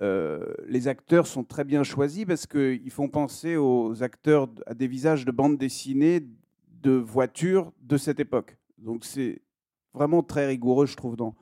[0.00, 4.86] euh, les acteurs sont très bien choisis parce qu'ils font penser aux acteurs à des
[4.88, 6.26] visages de bande dessinée,
[6.82, 8.56] de voitures de cette époque.
[8.78, 9.40] Donc, c'est
[9.94, 11.34] vraiment très rigoureux, je trouve, dans,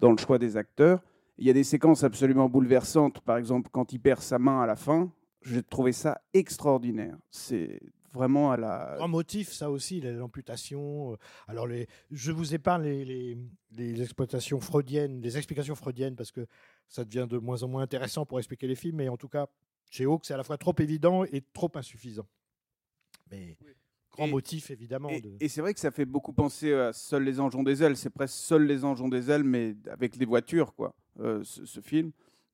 [0.00, 1.00] dans le choix des acteurs.
[1.38, 3.20] Il y a des séquences absolument bouleversantes.
[3.20, 5.10] Par exemple, quand il perd sa main à la fin,
[5.42, 7.16] j'ai trouvé ça extraordinaire.
[7.30, 7.80] C'est
[8.12, 8.94] vraiment à la.
[8.96, 11.12] Grand motif, ça aussi, la- l'amputation.
[11.12, 11.16] euh,
[11.48, 11.66] Alors,
[12.10, 13.36] je vous épargne les,
[13.76, 16.46] les exploitations freudiennes, les explications freudiennes, parce que
[16.88, 18.96] ça devient de moins en moins intéressant pour expliquer les films.
[18.96, 19.46] Mais en tout cas,
[19.90, 22.26] chez Hawk, c'est à la fois trop évident et trop insuffisant.
[23.30, 23.56] Mais
[24.12, 25.08] grand Et- motif, évidemment.
[25.10, 27.62] Et, de- et c'est vrai que ça fait beaucoup penser à Seuls les anges ont
[27.62, 27.96] des ailes.
[27.96, 31.64] C'est presque Seuls les anges ont des ailes, mais avec les voitures, quoi, euh, ce,
[31.64, 32.12] ce film.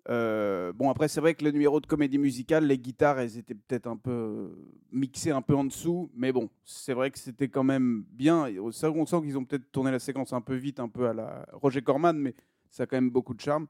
[0.09, 3.55] Euh, bon, après, c'est vrai que le numéro de comédie musicale, les guitares, elles étaient
[3.55, 4.49] peut-être un peu euh,
[4.91, 8.49] mixées un peu en dessous, mais bon, c'est vrai que c'était quand même bien.
[8.59, 11.47] On sent qu'ils ont peut-être tourné la séquence un peu vite, un peu à la
[11.53, 12.35] Roger Corman, mais
[12.69, 13.69] ça a quand même beaucoup de charme.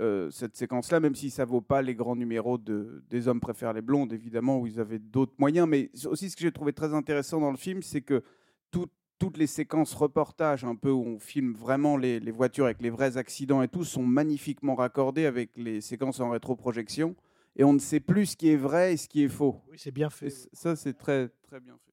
[0.00, 3.72] Euh, cette séquence-là, même si ça vaut pas les grands numéros de des hommes préfèrent
[3.72, 5.68] les blondes, évidemment, où ils avaient d'autres moyens.
[5.68, 8.22] Mais aussi, ce que j'ai trouvé très intéressant dans le film, c'est que
[8.70, 8.88] tout-
[9.18, 12.90] toutes les séquences reportages, un peu où on filme vraiment les, les voitures avec les
[12.90, 17.14] vrais accidents et tout, sont magnifiquement raccordées avec les séquences en rétroprojection.
[17.56, 19.60] Et on ne sait plus ce qui est vrai et ce qui est faux.
[19.70, 20.26] Oui, c'est bien fait.
[20.26, 21.92] Et ça, c'est très, très bien fait.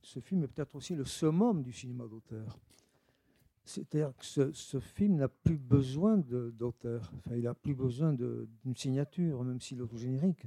[0.00, 2.58] ce film est peut-être aussi le summum du cinéma d'auteur.
[3.64, 7.12] C'est-à-dire que ce, ce film n'a plus besoin d'auteur.
[7.18, 10.46] Enfin, il n'a plus besoin d'une signature, même s'il est autogénérique.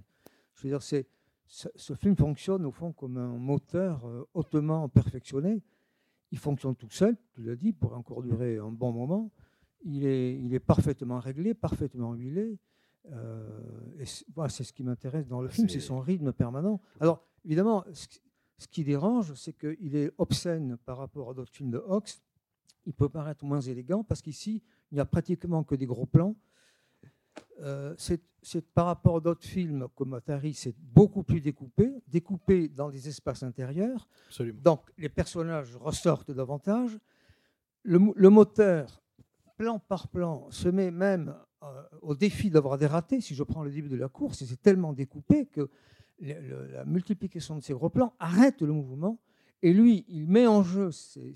[0.55, 1.07] Je veux dire, c'est,
[1.45, 5.61] ce, ce film fonctionne au fond comme un moteur euh, hautement perfectionné.
[6.32, 9.32] Il fonctionne tout seul, tu l'as dit, pour encore durer un bon moment.
[9.86, 12.57] Il est, il est parfaitement réglé, parfaitement huilé.
[13.11, 13.47] Euh,
[13.99, 16.82] et c'est, ce qui m'intéresse dans le film, c'est son rythme permanent.
[16.99, 18.22] Alors, évidemment, ce, qui-
[18.57, 22.20] ce qui dérange, c'est qu'il est obscène par rapport à d'autres films de Hawks.
[22.86, 24.61] Il peut paraître moins élégant parce qu'ici,
[24.91, 26.36] il n'y a pratiquement que des gros plans.
[27.61, 28.21] Euh, c'est,
[28.73, 33.41] par rapport à d'autres films comme Atari, c'est beaucoup plus découpé, découpé dans des espaces
[33.43, 34.07] intérieurs.
[34.27, 34.59] Absolument.
[34.61, 36.99] Donc les personnages ressortent davantage.
[37.84, 39.01] Le, mo- le moteur,
[39.57, 43.21] plan par plan, se met même euh, au défi d'avoir des ratés.
[43.21, 45.69] Si je prends le début de la course, c'est tellement découpé que
[46.19, 49.19] le- le- la multiplication de ces gros plans arrête le mouvement.
[49.64, 51.34] Et lui, il met en jeu ces,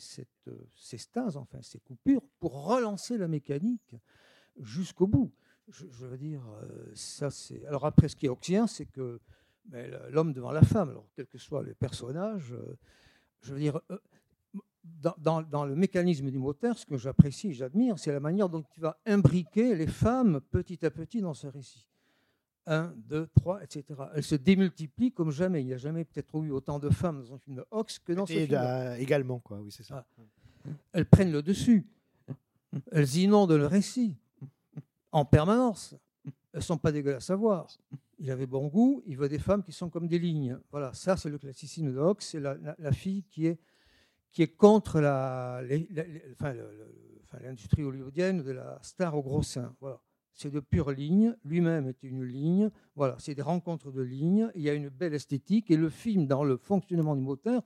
[0.75, 3.95] stases, enfin ces coupures, pour relancer la mécanique
[4.59, 5.33] jusqu'au bout.
[5.69, 7.65] Je, veux dire, euh, ça c'est.
[7.65, 9.21] Alors après, ce qui est oxyant, c'est que
[9.71, 12.77] le- l'homme devant la femme, alors quels que soient les personnages, euh,
[13.41, 13.97] je veux dire, euh,
[15.09, 18.99] dans, le mécanisme du moteur, ce que j'apprécie, j'admire, c'est la manière dont tu vas
[19.05, 21.87] imbriquer les femmes petit à petit dans ce récit.
[22.69, 23.83] Un, deux, trois, etc.
[24.13, 25.61] Elles se démultiplient comme jamais.
[25.61, 28.11] Il n'y a jamais peut-être eu autant de femmes dans un film de Hawks que
[28.11, 28.59] dans ce Et film.
[28.61, 29.59] euh, également, quoi.
[29.61, 30.05] Oui, c'est ça.
[30.91, 31.87] Elles prennent le dessus.
[32.91, 34.15] Elles inondent le récit
[35.13, 35.95] en permanence.
[36.51, 37.67] Elles sont pas dégueulasses à voir.
[38.19, 40.57] Il avait bon goût, il veut des femmes qui sont comme des lignes.
[40.71, 43.59] Voilà, ça c'est le classicisme de Hawks, c'est la, la- la fille qui est,
[44.31, 46.03] qui est contre la, les- la-
[46.33, 46.53] enfin,
[47.41, 49.73] l'industrie hollywoodienne de la star au gros sein.
[49.79, 50.01] Voilà.
[50.39, 52.69] C'est de pure ligne, lui-même est une ligne.
[52.95, 56.27] Voilà, c'est des rencontres de lignes, il y a une belle esthétique, et le film,
[56.27, 57.63] dans le fonctionnement du moteur,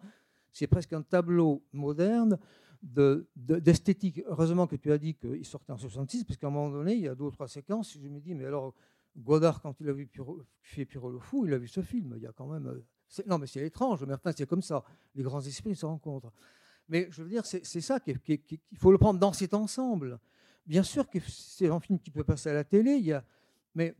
[0.53, 2.39] c'est presque un tableau moderne
[2.81, 4.23] de- de- d'esthétique.
[4.25, 7.01] Heureusement que tu as dit qu'il sortait en 66, parce qu'à un moment donné, il
[7.01, 8.73] y a deux ou trois séquences, je me dis, mais alors,
[9.17, 12.13] Godard, quand il a vu Pierrot le Fou, il a vu ce film.
[12.15, 12.67] Il y a quand même.
[12.67, 12.81] euh,
[13.27, 14.85] Non, mais c'est étrange, mais enfin, c'est comme ça.
[15.15, 16.31] Les grands esprits se rencontrent.
[16.87, 18.39] Mais je veux dire, c'est ça qu'il
[18.77, 20.17] faut le prendre dans cet ensemble.
[20.65, 23.23] Bien sûr que c'est un film qui peut passer à la télé, il y a,
[23.75, 23.95] mais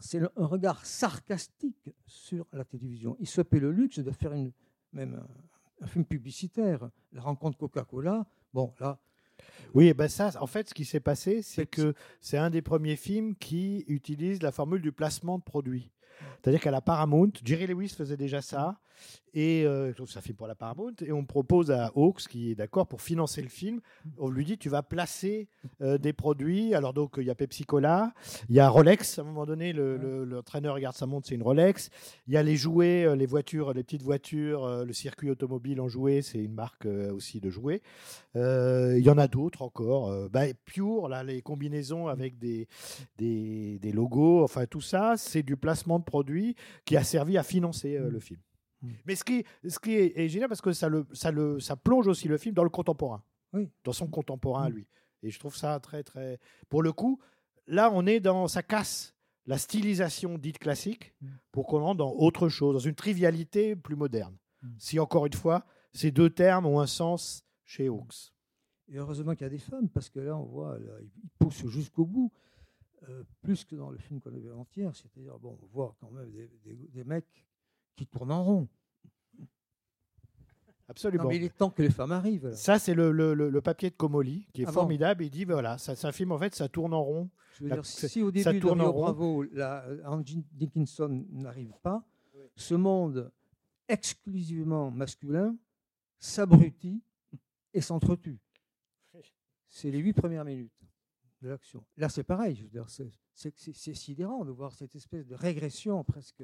[0.00, 3.16] c'est un regard sarcastique sur la télévision.
[3.20, 4.52] Il se paie le luxe de faire une,
[4.92, 6.90] même un, un film publicitaire.
[7.12, 8.98] La rencontre Coca-Cola, bon, là,
[9.74, 12.96] Oui, ben ça, en fait, ce qui s'est passé, c'est que c'est un des premiers
[12.96, 15.90] films qui utilise la formule du placement de produit.
[16.42, 18.78] C'est-à-dire qu'à la Paramount, Jerry Lewis faisait déjà ça,
[19.34, 22.86] et euh, un film pour la Paramount, et on propose à Hawks, qui est d'accord
[22.86, 23.80] pour financer le film,
[24.18, 25.48] on lui dit tu vas placer
[25.80, 26.74] euh, des produits.
[26.74, 28.12] Alors donc il y a Pepsi Cola,
[28.50, 29.18] il y a Rolex.
[29.18, 31.88] À un moment donné, le, le- le regarde sa montre, c'est une Rolex.
[32.28, 35.88] Il y a les jouets, euh, les voitures, les petites voitures, le circuit automobile en
[35.88, 37.80] jouets, c'est une marque euh, aussi de jouets.
[38.34, 40.28] Il y en a d'autres encore.
[40.30, 42.68] bah, Pure, là, les combinaisons avec des,
[43.18, 46.54] des, des logos, enfin tout ça, c'est du placement de produits
[46.84, 48.40] qui a servi à financer euh, le film.
[49.06, 51.76] Mais ce qui, ce qui est, est génial, parce que ça, le, ça, le, ça
[51.76, 53.22] plonge aussi le film dans le contemporain.
[53.52, 53.70] Oui.
[53.84, 54.86] Dans son contemporain à lui.
[55.22, 56.38] Et je trouve ça très, très.
[56.68, 57.20] Pour le coup,
[57.66, 58.48] là, on est dans.
[58.48, 59.14] Ça casse
[59.46, 61.14] la stylisation dite classique
[61.52, 64.36] pour qu'on rentre dans autre chose, dans une trivialité plus moderne.
[64.78, 68.32] Si, encore une fois, ces deux termes ont un sens chez Hawks.
[68.88, 71.66] Et heureusement qu'il y a des femmes, parce que là, on voit, là, ils poussent
[71.68, 72.32] jusqu'au bout,
[73.08, 74.94] euh, plus que dans le film qu'on a vu avant-hier.
[74.94, 77.44] C'est-à-dire, bon, on voit quand même des, des- des mecs
[77.96, 78.68] qui tournent en rond.
[80.88, 81.24] Absolument.
[81.24, 82.48] Non, mais il est temps que les femmes arrivent.
[82.48, 82.54] là.
[82.54, 85.24] Ça, c'est le, le- le- le papier de Comoli qui est Ah bon formidable.
[85.24, 87.30] Il dit voilà, ça- c'est un film, en fait, ça tourne en rond.
[87.54, 89.00] Je veux La- dire, si au ça début de tourne en Rio rond.
[89.02, 92.04] Bravo, la, euh, Angie Dickinson n'arrive pas,
[92.56, 93.30] ce monde
[93.88, 95.56] exclusivement masculin
[96.18, 97.02] s'abrutit
[97.72, 98.38] et s'entretue.
[99.68, 100.72] C'est les huit premières minutes
[101.48, 101.84] l'action.
[101.96, 102.70] Là, c'est pareil.
[103.34, 106.42] C'est- sidérant de voir cette espèce de régression presque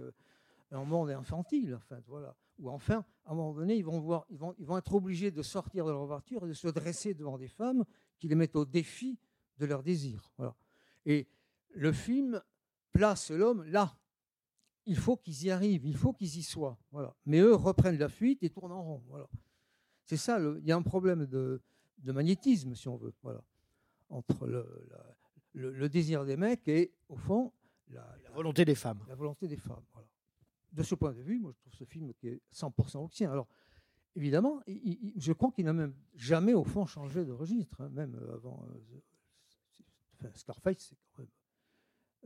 [0.72, 1.74] en monde infantile.
[1.74, 2.36] Enfin, voilà.
[2.58, 6.44] Ou enfin, à un moment donné, ils vont, être obligés de sortir de leur voiture
[6.44, 7.84] et de se dresser devant des femmes
[8.18, 9.18] qui les mettent au défi
[9.58, 10.32] de leur désir.
[10.36, 10.56] Voilà.
[11.06, 11.28] Et
[11.70, 12.42] le film
[12.92, 13.96] place l'homme là.
[14.86, 16.78] Il faut qu'ils y arrivent, il faut qu'ils y soient.
[17.26, 19.02] Mais eux reprennent la fuite et tournent en rond.
[20.04, 21.60] C'est ça, il y a un problème de,
[21.98, 23.44] de magnétisme, si on veut, voilà,
[24.10, 25.16] entre le, la-
[25.54, 27.52] le- le désir des mecs et, au fond,
[27.88, 29.04] la, la volonté des femmes.
[29.08, 29.84] La volonté des femmes.
[29.92, 30.06] Voilà.
[30.72, 33.32] De ce point de vue, moi, je trouve ce film qui est 100% oxien.
[33.32, 33.48] Alors,
[34.14, 37.80] évidemment, il- il- il- je crois qu'il n'a même jamais, au fond, changé de registre,
[37.80, 38.66] hein, même avant.
[38.70, 39.00] euh,
[39.70, 39.84] c'est-
[40.14, 41.30] enfin, Scarface, c'est quand même.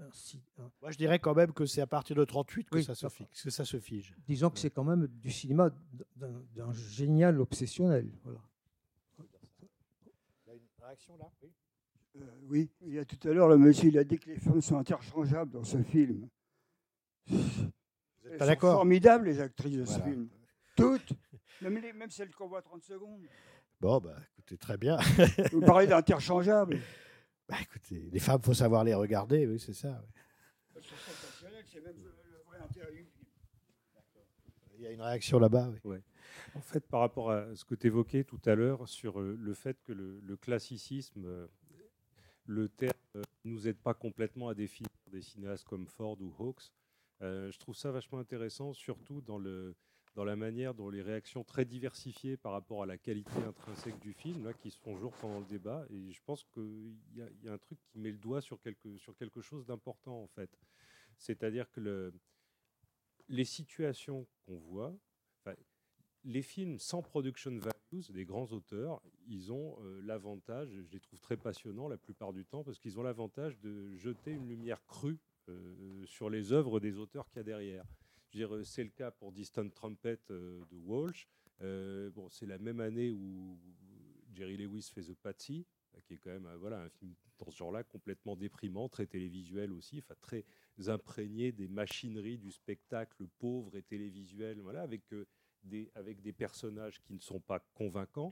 [0.08, 2.76] un si- un- Moi, je dirais quand même que c'est à partir de 38 que,
[2.76, 4.16] Oui, ça, se fixe, que ça se fige.
[4.26, 5.70] Disons que c'est quand même du cinéma
[6.16, 8.10] d'un d'un génial obsessionnel.
[8.24, 8.40] Voilà.
[9.18, 11.30] Il y a une réaction là?
[11.42, 11.52] Oui.
[12.16, 14.36] Euh, oui, il y a tout à l'heure, le monsieur il a dit que les
[14.36, 16.28] femmes sont interchangeables dans ce film.
[17.26, 17.38] Vous
[18.26, 19.98] êtes pas d'accord Formidables les actrices de Voilà.
[20.04, 20.28] ce film.
[20.76, 21.12] Toutes.
[21.60, 23.22] Même, les- même celles qu'on voit 30 secondes.
[23.80, 24.98] Bon, bah, écoutez, très bien.
[25.52, 26.78] Vous parlez d'interchangeables.
[27.48, 30.00] Bah, écoutez, les femmes, faut savoir les regarder, oui, c'est ça.
[30.00, 30.20] oui.
[30.76, 33.26] Elles sont sensationnelles, c'est même le vrai intérêt du film.
[34.76, 35.68] Il y a une réaction là-bas.
[35.84, 35.90] Oui.
[35.96, 36.02] Ouais.
[36.54, 39.52] En fait, par rapport à ce que tu évoquais tout à l'heure sur euh, le
[39.54, 41.46] fait que le, le classicisme, euh,
[42.46, 46.32] le terme euh, ne nous aide pas complètement à définir des cinéastes comme Ford ou
[46.38, 46.72] Hawks,
[47.22, 49.76] euh, je trouve ça vachement intéressant, surtout dans, le,
[50.14, 54.12] dans la manière dont les réactions très diversifiées par rapport à la qualité intrinsèque du
[54.12, 55.86] film, là, qui se font jour pendant le débat.
[55.90, 59.16] Et je pense qu'il y, a- un truc qui met le doigt sur quelque, sur
[59.16, 60.50] quelque chose d'important, en fait.
[61.18, 62.12] C'est-à-dire que le,
[63.28, 64.96] les situations qu'on voit,
[66.24, 67.50] les films sans production
[67.92, 72.44] des grands auteurs, ils ont euh, l'avantage, je les trouve très passionnants la plupart du
[72.44, 75.18] temps, parce qu'ils ont l'avantage de jeter une lumière crue
[75.48, 77.84] euh, sur les œuvres des auteurs qu'il y a derrière.
[78.36, 81.28] Euh, c'est le cas pour Distant Trumpet de Walsh.
[82.14, 83.60] Bon, c'est la même année où
[84.34, 85.66] Jerry Lewis fait The Patsy,
[86.06, 90.02] qui est quand même voilà, un film dans ce genre-là complètement déprimant, très télévisuel aussi,
[90.22, 90.44] très
[90.88, 95.02] imprégné des machineries du spectacle pauvre et télévisuel, voilà, avec
[95.94, 98.30] avec des personnages qui ne sont pas convaincants.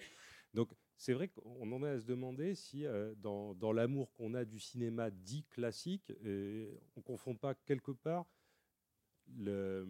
[0.55, 4.45] Donc c'est vrai qu'on en est à se demander si euh, dans, l'amour qu'on a
[4.45, 8.27] du cinéma dit classique, euh, on ne confond pas quelque part
[9.37, 9.89] le-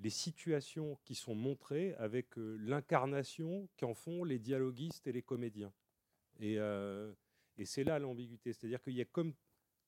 [0.00, 5.72] les situations qui sont montrées avec euh, l'incarnation qu'en font les dialoguistes et les comédiens.
[6.40, 6.54] Et,
[7.56, 9.34] et c'est là l'ambiguïté, c'est-à-dire qu'il y a comme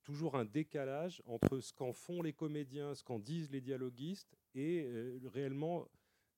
[0.03, 4.85] toujours un décalage entre ce qu'en font les comédiens, ce qu'en disent les dialoguistes, et
[5.27, 5.87] réellement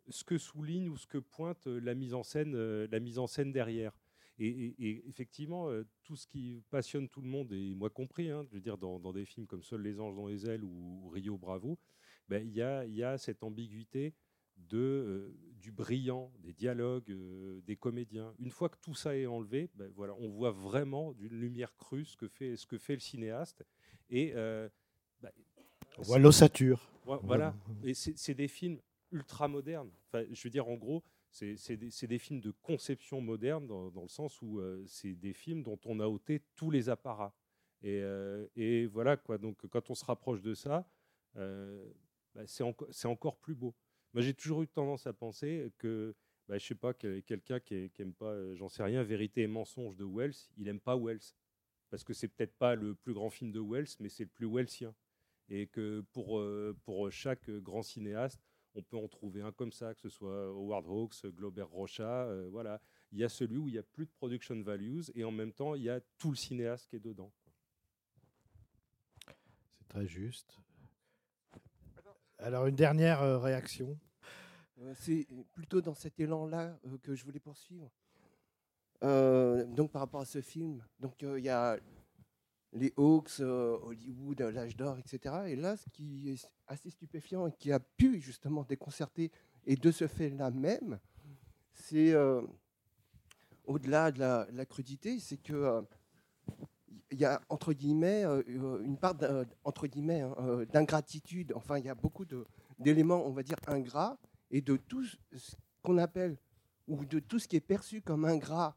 [0.08, 3.18] ce que souligne ou ce que pointe euh, la mise en scène, euh, la mise
[3.18, 3.96] en scène derrière.
[4.38, 8.30] Et, et- et effectivement, euh, tout ce qui passionne tout le monde, et moi compris,
[8.30, 10.64] hein, je veux dire, dans, dans des films comme Seuls les anges dans les ailes
[10.64, 11.78] ou, Rio Bravo,
[12.28, 14.14] ben, il y, a, y a cette ambiguïté
[14.56, 18.32] de, euh, du brillant, des dialogues, euh, des comédiens.
[18.38, 22.04] Une fois que tout ça est enlevé, ben, voilà, on voit vraiment d'une lumière crue
[22.04, 23.64] ce que fait, ce que fait le cinéaste.
[24.08, 24.68] Et euh,
[25.20, 25.30] ben,
[25.98, 26.90] On voit l'ossature.
[27.04, 27.54] Vo- Voilà.
[27.84, 28.80] Et c'est des films
[29.12, 29.90] ultra modernes.
[30.08, 34.40] Enfin, je veux dire, en gros, c'est des, films de conception moderne dans, le sens
[34.42, 37.34] où euh, c'est des films dont on a ôté tous les apparats.
[37.82, 39.38] Et, euh, voilà quoi.
[39.38, 40.86] Donc, quand on se rapproche de ça,
[41.36, 41.90] euh,
[42.34, 43.74] bah, c'est enco- c'est encore plus beau.
[44.12, 46.14] Moi, j'ai toujours eu tendance à penser que,
[46.48, 49.46] bah, je sais pas, que quelqu'un qui, qui aime pas, j'en sais rien, Vérité et
[49.46, 51.34] mensonge de Wells, il aime pas Wells
[51.88, 54.46] parce que c'est peut-être pas le plus grand film de Wells, mais c'est le plus
[54.46, 54.94] Wellsien.
[55.48, 58.40] Et que pour chaque grand cinéaste,
[58.74, 62.48] on peut en trouver un comme ça, que ce soit Howard Hawks, Glober Rocha, euh,
[62.50, 62.80] voilà.
[63.12, 65.52] Il y a celui où il n'y a plus de production values et en même
[65.52, 67.30] temps, il y a tout le cinéaste qui est dedans.
[69.78, 70.58] C'est très juste.
[72.38, 73.98] Alors, une dernière euh, réaction
[74.80, 77.90] Euh, C'est plutôt dans cet élan-là euh, que je voulais poursuivre.
[79.04, 81.76] Euh, donc par rapport à ce film, donc euh, il y a
[82.72, 85.34] les Hawks, euh, Hollywood, euh, l'âge d'or, etc.
[85.48, 89.30] Et là, ce qui est assez stupéfiant et qui a pu justement déconcerter,
[89.66, 90.98] et de ce fait-là même,
[91.74, 92.42] c'est euh,
[93.64, 95.84] au-delà de la, crudité, c'est que
[97.10, 99.14] il y a entre guillemets une part
[99.64, 101.52] entre guillemets hein, d'ingratitude.
[101.54, 102.24] Enfin, il y a beaucoup
[102.78, 104.18] d'éléments, on va dire ingrats,
[104.50, 106.38] et de tout ce qu'on appelle
[106.88, 108.76] ou de tout ce qui est perçu comme ingrat,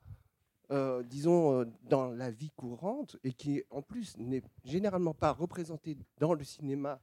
[0.72, 5.98] euh, disons euh, dans la vie courante, et qui en plus n'est généralement pas représenté
[6.18, 7.00] dans le cinéma,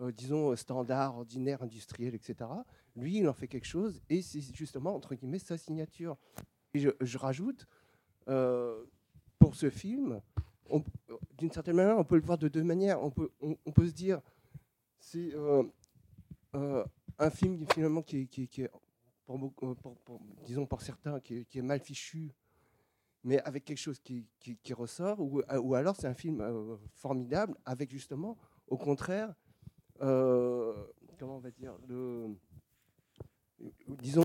[0.00, 2.50] euh, disons standard, ordinaire, industriel, etc.
[2.96, 6.16] Lui, il en fait quelque chose, et c'est justement entre guillemets sa signature.
[6.74, 7.66] Et je, rajoute.
[9.38, 10.20] pour ce film,
[11.38, 13.02] d'une certaine manière, on peut le voir de deux manières.
[13.02, 14.20] On peut, on, peut se dire,
[15.00, 15.32] c'est
[16.52, 18.66] un film finalement qui est, qui qui
[19.24, 22.34] pour, disons pour certains, qui est mal fichu,
[23.24, 24.26] mais avec quelque chose qui,
[24.72, 29.34] ressort, ou, ou alors c'est un film euh, formidable avec justement, au contraire,
[30.00, 30.86] euh,
[31.18, 32.36] comment on va dire, le,
[34.00, 34.24] disons,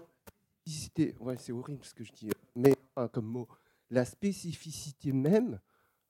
[1.19, 2.75] ouais, c'est horrible ce que je dis, mais
[3.11, 3.47] comme mot,
[3.89, 5.59] la spécificité même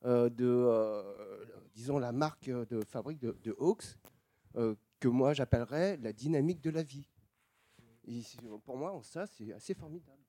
[0.06, 3.98] euh, de, euh, disons, la marque de fabrique de, Hawks,
[4.56, 7.08] euh, que moi j'appellerais la dynamique de la vie.
[8.66, 10.23] Pour moi, ça, c'est assez formidable.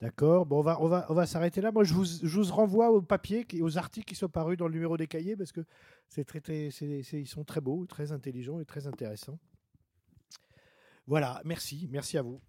[0.00, 0.44] D'accord.
[0.44, 1.72] Bon, on va, on va, s'arrêter là.
[1.72, 5.06] Moi, je vous, renvoie aux papiers, aux articles qui sont parus dans le numéro des
[5.06, 5.62] cahiers parce que
[6.08, 9.38] c'est très, très, ils sont très beaux, très intelligents et très intéressants.
[11.06, 11.40] Voilà.
[11.44, 11.88] Merci.
[11.90, 12.40] Merci à vous.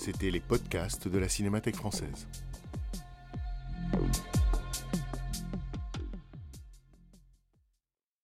[0.00, 2.26] C'était les podcasts de la Cinémathèque française.